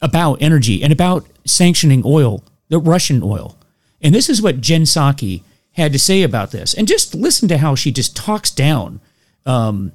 about 0.02 0.42
energy 0.42 0.84
and 0.84 0.92
about 0.92 1.28
sanctioning 1.46 2.02
oil, 2.06 2.44
the 2.70 2.80
Russian 2.80 3.22
oil. 3.24 3.58
And 4.02 4.14
this 4.14 4.30
is 4.30 4.42
what 4.42 4.62
Jen 4.62 4.84
Psaki 4.84 5.44
had 5.74 5.92
to 5.94 6.00
say 6.00 6.24
about 6.24 6.52
this. 6.52 6.74
And 6.74 6.88
just 6.88 7.14
listen 7.14 7.48
to 7.50 7.58
how 7.58 7.76
she 7.76 7.92
just 7.92 8.16
talks 8.16 8.52
down 8.52 9.00
um, 9.46 9.92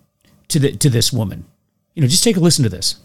to 0.49 0.59
the 0.59 0.73
to 0.77 0.89
this 0.89 1.13
woman. 1.13 1.45
You 1.95 2.03
know, 2.03 2.09
just 2.09 2.25
take 2.25 2.37
a 2.37 2.41
listen 2.41 2.63
to 2.63 2.69
this 2.69 2.97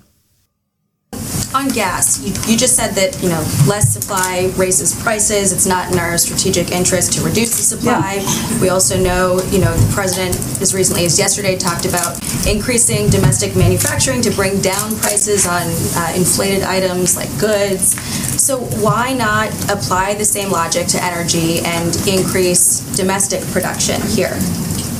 on 1.53 1.69
gas, 1.69 2.21
you, 2.21 2.33
you 2.51 2.57
just 2.57 2.75
said 2.75 2.91
that, 2.95 3.21
you 3.21 3.29
know, 3.29 3.39
less 3.67 3.93
supply 3.93 4.51
raises 4.55 4.99
prices. 5.01 5.51
It's 5.51 5.65
not 5.65 5.91
in 5.91 5.99
our 5.99 6.17
strategic 6.17 6.71
interest 6.71 7.13
to 7.13 7.21
reduce 7.21 7.57
the 7.57 7.63
supply. 7.63 8.23
We 8.61 8.69
also 8.69 8.97
know, 8.97 9.41
you 9.51 9.59
know, 9.59 9.73
the 9.73 9.93
president 9.93 10.35
as 10.61 10.73
recently 10.73 11.05
as 11.05 11.17
yesterday 11.17 11.57
talked 11.57 11.85
about 11.85 12.19
increasing 12.45 13.09
domestic 13.09 13.55
manufacturing 13.55 14.21
to 14.21 14.31
bring 14.31 14.61
down 14.61 14.95
prices 14.97 15.45
on 15.47 15.63
uh, 15.63 16.13
inflated 16.15 16.63
items 16.63 17.15
like 17.15 17.29
goods. 17.39 17.99
So 18.39 18.59
why 18.81 19.13
not 19.13 19.49
apply 19.71 20.13
the 20.15 20.25
same 20.25 20.51
logic 20.51 20.87
to 20.87 21.03
energy 21.03 21.59
and 21.59 21.95
increase 22.07 22.79
domestic 22.95 23.41
production 23.51 24.01
here? 24.01 24.37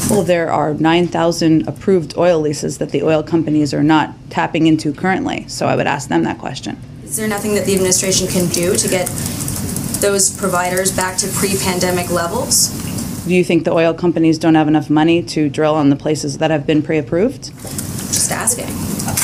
Well, 0.10 0.24
there 0.24 0.50
are 0.50 0.74
9,000 0.74 1.67
approved 1.67 2.17
oil 2.17 2.39
leases 2.39 2.78
that 2.78 2.91
the 2.91 3.04
oil 3.04 3.22
companies 3.24 3.74
are 3.74 3.84
not 3.84 4.13
tapping 4.30 4.65
into 4.65 4.93
currently. 4.93 5.46
So 5.50 5.67
I 5.67 5.76
would 5.76 5.86
ask 5.86 6.08
them 6.08 6.24
that 6.24 6.38
question. 6.38 6.80
Is 7.04 7.17
there 7.17 7.28
nothing 7.28 7.56
that 7.56 7.65
the 7.65 7.76
administration 7.76 8.28
can 8.28 8.48
do 8.48 8.76
to 8.78 8.88
get 8.88 9.08
those 10.00 10.36
providers 10.38 10.96
back 10.96 11.17
to 11.17 11.28
pre-pandemic 11.28 12.10
levels? 12.10 12.70
Do 13.26 13.36
you 13.36 13.43
think 13.43 13.65
the 13.65 13.74
oil 13.74 13.93
companies 13.93 14.38
don't 14.38 14.56
have 14.56 14.70
enough 14.70 14.89
money 14.89 15.22
to 15.24 15.50
drill 15.50 15.76
on 15.76 15.89
the 15.89 15.98
places 15.98 16.38
that 16.38 16.52
have 16.52 16.65
been 16.65 16.82
pre-approved? 16.82 17.52
Just 18.13 18.32
asking. 18.32 18.67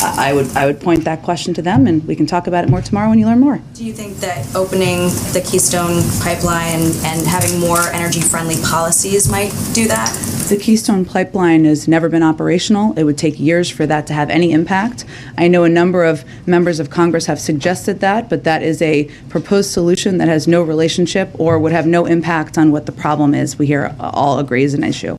I 0.03 0.33
would 0.33 0.55
I 0.55 0.65
would 0.65 0.81
point 0.81 1.05
that 1.05 1.23
question 1.23 1.53
to 1.53 1.61
them, 1.61 1.87
and 1.87 2.05
we 2.05 2.15
can 2.15 2.25
talk 2.25 2.47
about 2.47 2.63
it 2.65 2.69
more 2.69 2.81
tomorrow 2.81 3.09
when 3.09 3.19
you 3.19 3.25
learn 3.25 3.39
more. 3.39 3.61
Do 3.73 3.85
you 3.85 3.93
think 3.93 4.17
that 4.17 4.53
opening 4.55 5.09
the 5.31 5.41
Keystone 5.49 6.03
pipeline 6.21 6.91
and 7.05 7.25
having 7.25 7.59
more 7.59 7.79
energy-friendly 7.79 8.57
policies 8.63 9.29
might 9.29 9.51
do 9.73 9.87
that? 9.87 10.09
The 10.49 10.57
Keystone 10.57 11.05
pipeline 11.05 11.63
has 11.65 11.87
never 11.87 12.09
been 12.09 12.21
operational. 12.21 12.93
It 12.99 13.05
would 13.05 13.17
take 13.17 13.39
years 13.39 13.69
for 13.69 13.85
that 13.85 14.05
to 14.07 14.13
have 14.13 14.29
any 14.29 14.51
impact. 14.51 15.05
I 15.37 15.47
know 15.47 15.63
a 15.63 15.69
number 15.69 16.03
of 16.03 16.25
members 16.45 16.79
of 16.79 16.89
Congress 16.89 17.25
have 17.27 17.39
suggested 17.39 18.01
that, 18.01 18.29
but 18.29 18.43
that 18.43 18.61
is 18.61 18.81
a 18.81 19.05
proposed 19.29 19.71
solution 19.71 20.17
that 20.17 20.27
has 20.27 20.47
no 20.47 20.61
relationship 20.61 21.29
or 21.39 21.57
would 21.57 21.71
have 21.71 21.87
no 21.87 22.05
impact 22.05 22.57
on 22.57 22.71
what 22.71 22.85
the 22.85 22.91
problem 22.91 23.33
is. 23.33 23.57
We 23.57 23.67
here 23.67 23.95
all 23.99 24.39
agree 24.39 24.63
is 24.63 24.73
an 24.73 24.83
issue. 24.83 25.17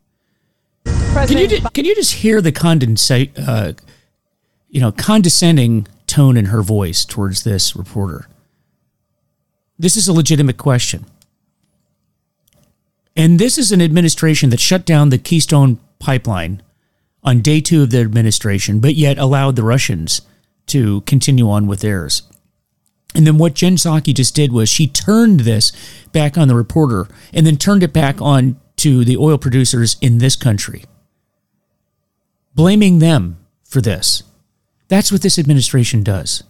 Can 0.84 1.38
you, 1.38 1.60
can 1.72 1.84
you 1.84 1.94
just 1.94 2.12
hear 2.12 2.40
the 2.42 2.52
condensate? 2.52 3.30
uh, 3.38 3.72
you 4.74 4.80
know, 4.80 4.90
condescending 4.90 5.86
tone 6.08 6.36
in 6.36 6.46
her 6.46 6.60
voice 6.60 7.04
towards 7.04 7.44
this 7.44 7.76
reporter. 7.76 8.28
This 9.78 9.96
is 9.96 10.08
a 10.08 10.12
legitimate 10.12 10.58
question. 10.58 11.06
And 13.16 13.38
this 13.38 13.56
is 13.56 13.70
an 13.70 13.80
administration 13.80 14.50
that 14.50 14.58
shut 14.58 14.84
down 14.84 15.10
the 15.10 15.18
Keystone 15.18 15.78
pipeline 16.00 16.60
on 17.22 17.40
day 17.40 17.60
two 17.60 17.84
of 17.84 17.90
their 17.90 18.02
administration, 18.02 18.80
but 18.80 18.96
yet 18.96 19.16
allowed 19.16 19.54
the 19.54 19.62
Russians 19.62 20.22
to 20.66 21.02
continue 21.02 21.48
on 21.48 21.68
with 21.68 21.78
theirs. 21.78 22.22
And 23.14 23.28
then 23.28 23.38
what 23.38 23.54
Jen 23.54 23.76
Psaki 23.76 24.12
just 24.12 24.34
did 24.34 24.50
was 24.50 24.68
she 24.68 24.88
turned 24.88 25.40
this 25.40 25.70
back 26.10 26.36
on 26.36 26.48
the 26.48 26.56
reporter 26.56 27.06
and 27.32 27.46
then 27.46 27.58
turned 27.58 27.84
it 27.84 27.92
back 27.92 28.20
on 28.20 28.60
to 28.78 29.04
the 29.04 29.16
oil 29.18 29.38
producers 29.38 29.96
in 30.00 30.18
this 30.18 30.34
country, 30.34 30.84
blaming 32.56 32.98
them 32.98 33.38
for 33.62 33.80
this. 33.80 34.24
That's 34.94 35.10
what 35.10 35.22
this 35.22 35.40
administration 35.40 36.04
does. 36.04 36.44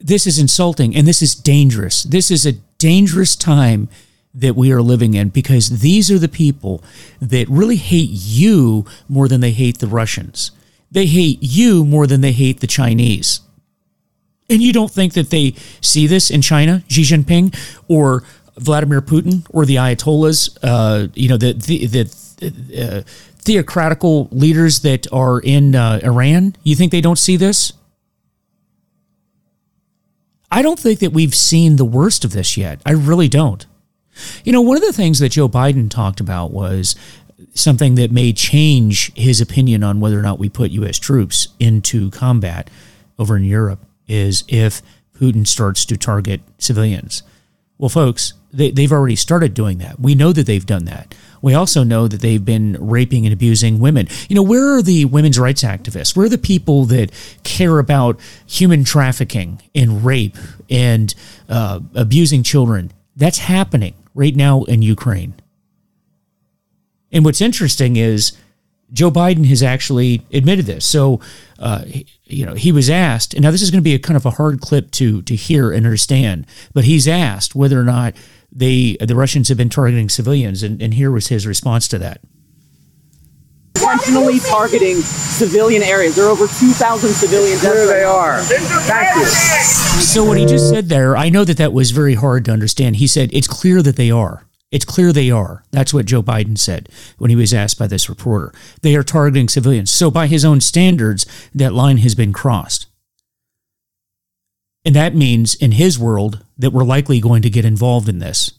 This 0.00 0.24
is 0.24 0.38
insulting 0.38 0.94
and 0.94 1.04
this 1.04 1.20
is 1.20 1.34
dangerous. 1.34 2.04
This 2.04 2.30
is 2.30 2.46
a 2.46 2.52
dangerous 2.78 3.34
time 3.34 3.88
that 4.32 4.54
we 4.54 4.70
are 4.70 4.80
living 4.80 5.14
in 5.14 5.30
because 5.30 5.80
these 5.80 6.08
are 6.08 6.20
the 6.20 6.28
people 6.28 6.80
that 7.20 7.48
really 7.48 7.74
hate 7.74 8.10
you 8.12 8.86
more 9.08 9.26
than 9.26 9.40
they 9.40 9.50
hate 9.50 9.78
the 9.78 9.88
Russians. 9.88 10.52
They 10.92 11.06
hate 11.06 11.38
you 11.40 11.84
more 11.84 12.06
than 12.06 12.20
they 12.20 12.30
hate 12.30 12.60
the 12.60 12.68
Chinese. 12.68 13.40
And 14.48 14.62
you 14.62 14.72
don't 14.72 14.92
think 14.92 15.14
that 15.14 15.30
they 15.30 15.54
see 15.80 16.06
this 16.06 16.30
in 16.30 16.40
China, 16.40 16.84
Xi 16.86 17.02
Jinping, 17.02 17.52
or 17.88 18.22
Vladimir 18.56 19.02
Putin, 19.02 19.44
or 19.50 19.66
the 19.66 19.74
Ayatollahs, 19.74 20.56
uh, 20.62 21.08
you 21.14 21.28
know, 21.28 21.36
the, 21.36 21.52
the, 21.54 21.86
the 21.86 22.06
uh, 22.80 23.02
theocratical 23.46 24.28
leaders 24.32 24.80
that 24.80 25.10
are 25.12 25.40
in 25.40 25.74
uh, 25.74 26.00
Iran? 26.02 26.56
You 26.64 26.74
think 26.74 26.92
they 26.92 27.00
don't 27.00 27.18
see 27.18 27.36
this? 27.36 27.72
I 30.50 30.62
don't 30.62 30.78
think 30.78 30.98
that 31.00 31.12
we've 31.12 31.34
seen 31.34 31.76
the 31.76 31.84
worst 31.84 32.24
of 32.24 32.32
this 32.32 32.56
yet. 32.56 32.80
I 32.84 32.92
really 32.92 33.28
don't. 33.28 33.64
You 34.44 34.52
know, 34.52 34.60
one 34.60 34.76
of 34.76 34.82
the 34.82 34.92
things 34.92 35.20
that 35.20 35.30
Joe 35.30 35.48
Biden 35.48 35.88
talked 35.88 36.20
about 36.20 36.50
was 36.50 36.96
something 37.54 37.94
that 37.94 38.10
may 38.10 38.32
change 38.32 39.12
his 39.14 39.40
opinion 39.40 39.84
on 39.84 40.00
whether 40.00 40.18
or 40.18 40.22
not 40.22 40.38
we 40.38 40.48
put 40.48 40.70
U.S. 40.72 40.98
troops 40.98 41.48
into 41.60 42.10
combat 42.10 42.68
over 43.18 43.36
in 43.36 43.44
Europe 43.44 43.84
is 44.08 44.44
if 44.48 44.82
Putin 45.18 45.46
starts 45.46 45.84
to 45.86 45.96
target 45.96 46.40
civilians. 46.58 47.22
Well, 47.78 47.88
folks, 47.90 48.32
they, 48.52 48.70
they've 48.70 48.92
already 48.92 49.16
started 49.16 49.54
doing 49.54 49.78
that. 49.78 50.00
We 50.00 50.14
know 50.14 50.32
that 50.32 50.46
they've 50.46 50.66
done 50.66 50.86
that. 50.86 51.14
We 51.42 51.54
also 51.54 51.82
know 51.82 52.08
that 52.08 52.20
they've 52.20 52.44
been 52.44 52.76
raping 52.80 53.26
and 53.26 53.32
abusing 53.32 53.78
women. 53.78 54.08
You 54.28 54.36
know, 54.36 54.42
where 54.42 54.76
are 54.76 54.82
the 54.82 55.04
women's 55.04 55.38
rights 55.38 55.62
activists? 55.62 56.16
Where 56.16 56.26
are 56.26 56.30
the 56.30 56.38
people 56.38 56.84
that 56.86 57.10
care 57.44 57.78
about 57.78 58.20
human 58.46 58.84
trafficking 58.84 59.62
and 59.74 60.04
rape 60.04 60.36
and 60.70 61.14
uh, 61.48 61.80
abusing 61.94 62.42
children? 62.42 62.92
That's 63.16 63.38
happening 63.38 63.94
right 64.14 64.34
now 64.34 64.64
in 64.64 64.82
Ukraine. 64.82 65.34
And 67.12 67.24
what's 67.24 67.40
interesting 67.40 67.96
is 67.96 68.32
Joe 68.92 69.10
Biden 69.10 69.46
has 69.46 69.62
actually 69.62 70.22
admitted 70.32 70.66
this. 70.66 70.84
So, 70.84 71.20
uh, 71.58 71.84
you 72.24 72.46
know, 72.46 72.54
he 72.54 72.72
was 72.72 72.88
asked, 72.88 73.34
and 73.34 73.42
now 73.42 73.50
this 73.50 73.62
is 73.62 73.70
going 73.70 73.80
to 73.80 73.84
be 73.84 73.94
a 73.94 73.98
kind 73.98 74.16
of 74.16 74.26
a 74.26 74.30
hard 74.30 74.60
clip 74.60 74.90
to 74.92 75.22
to 75.22 75.34
hear 75.34 75.72
and 75.72 75.84
understand, 75.84 76.46
but 76.72 76.84
he's 76.84 77.08
asked 77.08 77.54
whether 77.54 77.80
or 77.80 77.84
not 77.84 78.14
they 78.52 78.96
the 79.00 79.16
Russians 79.16 79.48
have 79.48 79.58
been 79.58 79.68
targeting 79.68 80.08
civilians, 80.08 80.62
and, 80.62 80.80
and 80.80 80.94
here 80.94 81.10
was 81.10 81.28
his 81.28 81.46
response 81.46 81.88
to 81.88 81.98
that. 81.98 82.20
Intentionally 83.76 84.40
targeting 84.40 84.96
civilian 84.96 85.82
areas. 85.82 86.16
There 86.16 86.26
are 86.26 86.30
over 86.30 86.46
2,000 86.46 87.10
civilians. 87.10 87.60
There 87.60 87.86
they 87.86 88.02
are. 88.02 88.40
Thank 88.42 89.16
you. 89.16 89.24
So 89.26 90.24
what 90.24 90.38
he 90.38 90.46
just 90.46 90.70
said 90.70 90.88
there, 90.88 91.16
I 91.16 91.28
know 91.28 91.44
that 91.44 91.58
that 91.58 91.72
was 91.72 91.90
very 91.90 92.14
hard 92.14 92.46
to 92.46 92.52
understand. 92.52 92.96
He 92.96 93.06
said 93.06 93.30
it's 93.32 93.46
clear 93.46 93.82
that 93.82 93.96
they 93.96 94.10
are. 94.10 94.46
It's 94.72 94.84
clear 94.84 95.12
they 95.12 95.30
are. 95.30 95.62
That's 95.70 95.94
what 95.94 96.06
Joe 96.06 96.22
Biden 96.22 96.58
said 96.58 96.88
when 97.18 97.30
he 97.30 97.36
was 97.36 97.54
asked 97.54 97.78
by 97.78 97.86
this 97.86 98.08
reporter. 98.08 98.52
They 98.82 98.96
are 98.96 99.04
targeting 99.04 99.48
civilians. 99.48 99.90
So, 99.90 100.10
by 100.10 100.26
his 100.26 100.44
own 100.44 100.60
standards, 100.60 101.24
that 101.54 101.72
line 101.72 101.98
has 101.98 102.14
been 102.14 102.32
crossed. 102.32 102.86
And 104.84 104.94
that 104.94 105.14
means, 105.14 105.54
in 105.54 105.72
his 105.72 105.98
world, 105.98 106.44
that 106.58 106.72
we're 106.72 106.84
likely 106.84 107.20
going 107.20 107.42
to 107.42 107.50
get 107.50 107.64
involved 107.64 108.08
in 108.08 108.18
this. 108.18 108.52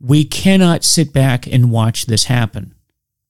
We 0.00 0.24
cannot 0.24 0.84
sit 0.84 1.12
back 1.12 1.46
and 1.46 1.70
watch 1.70 2.06
this 2.06 2.24
happen. 2.24 2.74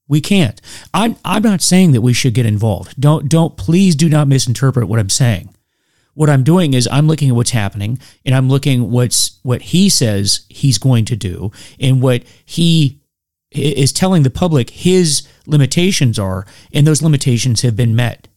We 0.09 0.20
can't. 0.20 0.61
I'm, 0.94 1.16
I'm 1.24 1.42
not 1.42 1.62
saying 1.62 1.92
that 1.92 2.00
we 2.00 2.12
should 2.12 2.35
get 2.35 2.46
involved. 2.46 3.00
Don't, 3.00 3.28
don't, 3.28 3.56
please 3.56 3.94
do 3.94 4.09
not 4.09 4.28
misinterpret 4.28 4.88
what 4.88 4.98
I'm 4.98 5.11
saying 5.11 5.56
what 6.16 6.30
I'm 6.30 6.42
doing 6.42 6.72
is 6.72 6.88
I'm 6.90 7.06
looking 7.06 7.28
at 7.28 7.37
what's 7.37 7.50
happening 7.50 7.98
and 8.24 8.35
I'm 8.35 8.48
looking 8.48 8.90
what's 8.90 9.38
what 9.42 9.61
he 9.61 9.90
says 9.90 10.46
he's 10.48 10.78
going 10.78 11.04
to 11.04 11.16
do 11.16 11.52
and 11.78 12.00
what 12.02 12.24
he 12.44 13.00
is 13.50 13.92
telling 13.92 14.22
the 14.22 14.30
public 14.30 14.70
his 14.70 15.28
limitations 15.46 16.18
are 16.18 16.46
and 16.72 16.87
those 16.87 17.02
limitations 17.02 17.61
have 17.61 17.76
been 17.76 17.94
met. 17.94 18.28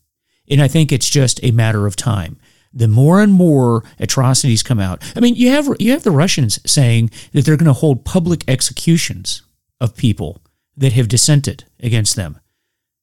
And 0.51 0.61
I 0.61 0.67
think 0.67 0.91
it's 0.91 1.09
just 1.09 1.39
a 1.41 1.51
matter 1.51 1.87
of 1.87 1.95
time. 1.95 2.37
The 2.73 2.87
more 2.87 3.21
and 3.21 3.33
more 3.33 3.83
atrocities 3.99 4.63
come 4.63 4.79
out. 4.79 5.03
I 5.15 5.19
mean, 5.19 5.35
you 5.35 5.49
have 5.49 5.67
you 5.79 5.91
have 5.91 6.03
the 6.03 6.11
Russians 6.11 6.59
saying 6.69 7.09
that 7.33 7.45
they're 7.45 7.57
going 7.57 7.65
to 7.65 7.73
hold 7.73 8.05
public 8.05 8.43
executions 8.47 9.41
of 9.81 9.95
people 9.95 10.41
that 10.77 10.93
have 10.93 11.07
dissented 11.07 11.65
against 11.79 12.15
them. 12.15 12.39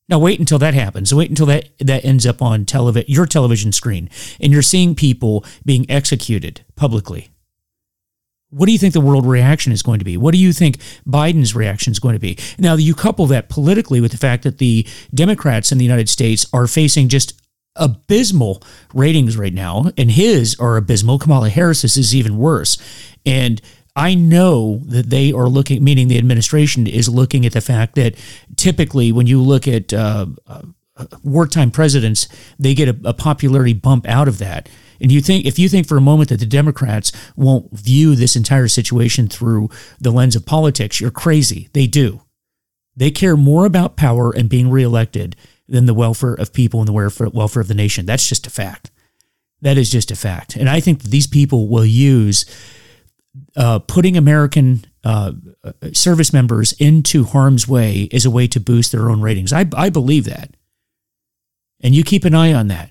Now 0.09 0.19
wait 0.19 0.39
until 0.39 0.59
that 0.61 0.75
happens. 0.75 1.13
Wait 1.13 1.31
until 1.31 1.47
that 1.47 1.71
that 1.81 2.05
ends 2.05 2.27
up 2.27 2.41
on 2.41 2.65
television, 2.65 3.11
your 3.11 3.27
television 3.27 3.73
screen, 3.73 4.09
and 4.41 4.53
you're 4.53 4.63
seeing 4.63 4.95
people 4.95 5.45
being 5.65 5.89
executed 5.91 6.65
publicly. 6.77 7.31
What 8.51 8.67
do 8.67 8.73
you 8.73 8.79
think 8.79 8.95
the 8.95 9.01
world 9.01 9.27
reaction 9.27 9.73
is 9.73 9.83
going 9.83 9.99
to 9.99 10.05
be? 10.05 10.17
What 10.17 10.33
do 10.33 10.39
you 10.39 10.53
think 10.53 10.79
Biden's 11.07 11.57
reaction 11.57 11.91
is 11.91 11.99
going 11.99 12.15
to 12.15 12.21
be? 12.21 12.39
Now 12.59 12.77
you 12.77 12.95
couple 12.95 13.27
that 13.27 13.49
politically 13.49 14.01
with 14.01 14.13
the 14.13 14.19
fact 14.19 14.45
that 14.45 14.59
the 14.59 14.87
Democrats 15.13 15.73
in 15.73 15.79
the 15.79 15.85
United 15.85 16.09
States 16.09 16.47
are 16.53 16.69
facing 16.69 17.09
just 17.09 17.35
abysmal 17.79 18.63
ratings 18.95 19.37
right 19.37 19.55
now, 19.55 19.87
and 19.97 20.11
his 20.11 20.57
are 20.59 20.77
abysmal. 20.77 21.19
Kamala 21.19 21.49
Harris's 21.49 21.97
is 21.97 22.15
even 22.15 22.37
worse, 22.39 22.79
and 23.25 23.61
I 23.97 24.15
know 24.15 24.83
that 24.85 25.09
they 25.09 25.33
are 25.33 25.49
looking, 25.49 25.83
meaning 25.83 26.09
the 26.09 26.19
administration 26.19 26.87
is 26.87 27.09
looking 27.09 27.47
at 27.47 27.53
the 27.53 27.63
fact 27.63 27.95
that 27.95 28.15
typically 28.57 29.11
when 29.11 29.27
you 29.27 29.41
look 29.41 29.67
at 29.67 29.93
uh, 29.95 30.27
uh, 30.47 30.63
wartime 31.25 31.71
presidents, 31.71 32.29
they 32.59 32.75
get 32.75 32.89
a, 32.89 32.97
a 33.09 33.15
popularity 33.15 33.73
bump 33.73 34.07
out 34.07 34.29
of 34.29 34.39
that. 34.39 34.69
And 35.01 35.11
you 35.11 35.23
think 35.23 35.47
if 35.47 35.59
you 35.59 35.69
think 35.69 35.87
for 35.87 35.97
a 35.97 36.03
moment 36.03 36.29
that 36.29 36.41
the 36.41 36.47
Democrats 36.47 37.11
won't 37.37 37.73
view 37.73 38.15
this 38.15 38.37
entire 38.37 38.69
situation 38.69 39.29
through 39.29 39.71
the 39.99 40.11
lens 40.11 40.37
of 40.37 40.47
politics, 40.47 41.01
you're 41.01 41.11
crazy. 41.11 41.71
They 41.73 41.87
do. 41.87 42.23
They 42.95 43.11
care 43.11 43.37
more 43.37 43.67
about 43.67 43.97
power 43.97 44.31
and 44.31 44.49
being 44.49 44.71
reelected 44.71 45.37
than 45.69 45.87
the 45.87 45.95
welfare 45.95 46.35
of 46.35 46.53
people 46.53 46.81
and 46.81 46.89
the 46.89 46.93
welfare, 46.93 47.61
of 47.61 47.69
the 47.69 47.75
nation. 47.75 48.07
That's 48.07 48.29
just 48.29 48.47
a 48.47 48.51
fact. 48.51 48.91
That 49.63 49.79
is 49.79 49.91
just 49.91 50.11
a 50.11 50.17
fact. 50.17 50.57
And 50.57 50.69
I 50.69 50.81
think 50.81 51.03
these 51.03 51.27
people 51.27 51.69
will 51.69 51.87
use 51.87 52.45
uh, 53.57 53.81
putting 53.81 54.17
American 54.17 54.85
uh, 55.03 55.33
service 55.93 56.33
members 56.33 56.73
into 56.73 57.25
harm's 57.25 57.67
way 57.67 58.09
as 58.13 58.25
a 58.25 58.31
way 58.31 58.47
to 58.49 58.61
boost 58.61 58.93
their 58.93 59.11
own 59.11 59.21
ratings. 59.21 59.53
I, 59.53 59.67
I 59.77 59.91
believe 59.91 60.25
that. 60.25 60.57
And 61.81 61.95
you 61.95 62.05
keep 62.05 62.25
an 62.25 62.35
eye 62.35 62.53
on 62.53 62.69
that. 62.69 62.91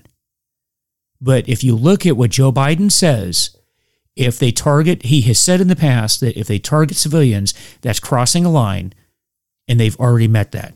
But 1.20 1.48
if 1.48 1.64
you 1.64 1.74
look 1.74 2.04
at 2.06 2.16
what 2.16 2.30
Joe 2.30 2.52
Biden 2.52 2.92
says, 2.92 3.56
if 4.14 4.38
they 4.38 4.52
target, 4.52 5.04
he 5.04 5.20
has 5.22 5.38
said 5.38 5.60
in 5.60 5.68
the 5.68 5.76
past 5.76 6.20
that 6.20 6.38
if 6.38 6.46
they 6.46 6.58
target 6.58 6.96
civilians, 6.96 7.54
that's 7.80 8.00
crossing 8.00 8.44
a 8.44 8.50
line, 8.50 8.92
and 9.68 9.78
they've 9.78 9.98
already 9.98 10.28
met 10.28 10.52
that. 10.52 10.74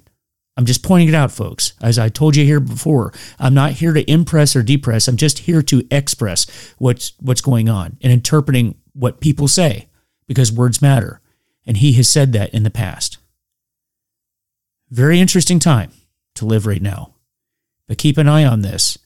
I'm 0.61 0.67
just 0.67 0.83
pointing 0.83 1.09
it 1.09 1.15
out, 1.15 1.33
folks. 1.33 1.73
As 1.81 1.99
I 1.99 2.11
told 2.11 2.37
you 2.37 2.45
here 2.45 2.61
before, 2.61 3.15
I'm 3.39 3.55
not 3.55 3.73
here 3.73 3.95
to 3.95 4.11
impress 4.11 4.55
or 4.55 4.63
depress. 4.63 5.09
I'm 5.09 5.17
just 5.17 5.39
here 5.39 5.63
to 5.63 5.87
express 5.91 6.75
what's 6.77 7.15
what's 7.19 7.41
going 7.41 7.71
on 7.71 7.97
and 8.03 8.13
interpreting 8.13 8.75
what 8.93 9.23
people 9.23 9.49
say 9.49 9.89
because 10.27 10.53
words 10.53 10.83
matter. 10.83 11.23
And 11.67 11.79
he 11.79 11.95
has 11.95 12.11
said 12.11 12.35
that 12.35 12.53
in 12.53 12.63
the 12.63 12.71
past. 12.71 13.17
Very 14.91 15.19
interesting 15.19 15.61
time 15.61 15.93
to 16.35 16.45
live 16.45 16.67
right 16.67 16.83
now. 16.83 17.15
But 17.89 17.97
keep 17.97 18.19
an 18.19 18.29
eye 18.29 18.45
on 18.45 18.61
this. 18.61 18.99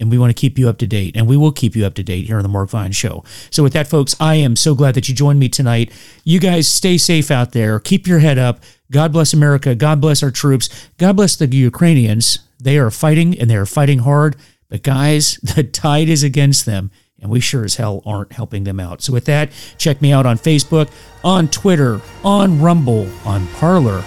And 0.00 0.10
we 0.10 0.16
want 0.16 0.34
to 0.34 0.40
keep 0.40 0.58
you 0.58 0.70
up 0.70 0.78
to 0.78 0.86
date. 0.86 1.18
And 1.18 1.28
we 1.28 1.36
will 1.36 1.52
keep 1.52 1.76
you 1.76 1.84
up 1.84 1.94
to 1.94 2.02
date 2.02 2.24
here 2.26 2.38
on 2.38 2.42
the 2.42 2.48
Mark 2.48 2.70
Vine 2.70 2.92
Show. 2.92 3.24
So, 3.50 3.62
with 3.62 3.74
that, 3.74 3.88
folks, 3.88 4.16
I 4.18 4.36
am 4.36 4.56
so 4.56 4.74
glad 4.74 4.94
that 4.94 5.06
you 5.06 5.14
joined 5.14 5.38
me 5.38 5.50
tonight. 5.50 5.92
You 6.24 6.40
guys 6.40 6.66
stay 6.66 6.96
safe 6.96 7.30
out 7.30 7.52
there. 7.52 7.78
Keep 7.78 8.06
your 8.06 8.20
head 8.20 8.38
up. 8.38 8.60
God 8.90 9.12
bless 9.12 9.32
America. 9.32 9.74
God 9.74 10.00
bless 10.00 10.22
our 10.22 10.30
troops. 10.30 10.88
God 10.98 11.16
bless 11.16 11.36
the 11.36 11.46
Ukrainians. 11.46 12.38
They 12.60 12.78
are 12.78 12.90
fighting 12.90 13.38
and 13.38 13.50
they 13.50 13.56
are 13.56 13.66
fighting 13.66 14.00
hard. 14.00 14.36
But, 14.68 14.82
guys, 14.82 15.34
the 15.56 15.64
tide 15.64 16.08
is 16.08 16.22
against 16.22 16.66
them 16.66 16.90
and 17.20 17.30
we 17.30 17.40
sure 17.40 17.64
as 17.64 17.76
hell 17.76 18.02
aren't 18.04 18.32
helping 18.32 18.64
them 18.64 18.78
out. 18.78 19.02
So, 19.02 19.12
with 19.12 19.24
that, 19.24 19.50
check 19.78 20.02
me 20.02 20.12
out 20.12 20.26
on 20.26 20.36
Facebook, 20.36 20.90
on 21.24 21.48
Twitter, 21.48 22.00
on 22.22 22.60
Rumble, 22.60 23.08
on 23.24 23.46
Parler. 23.48 24.04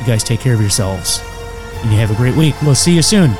You 0.00 0.06
guys 0.06 0.22
take 0.22 0.40
care 0.40 0.54
of 0.54 0.60
yourselves, 0.60 1.20
and 1.82 1.90
you 1.90 1.98
have 1.98 2.10
a 2.10 2.16
great 2.16 2.36
week. 2.36 2.54
We'll 2.62 2.74
see 2.74 2.94
you 2.94 3.02
soon. 3.02 3.36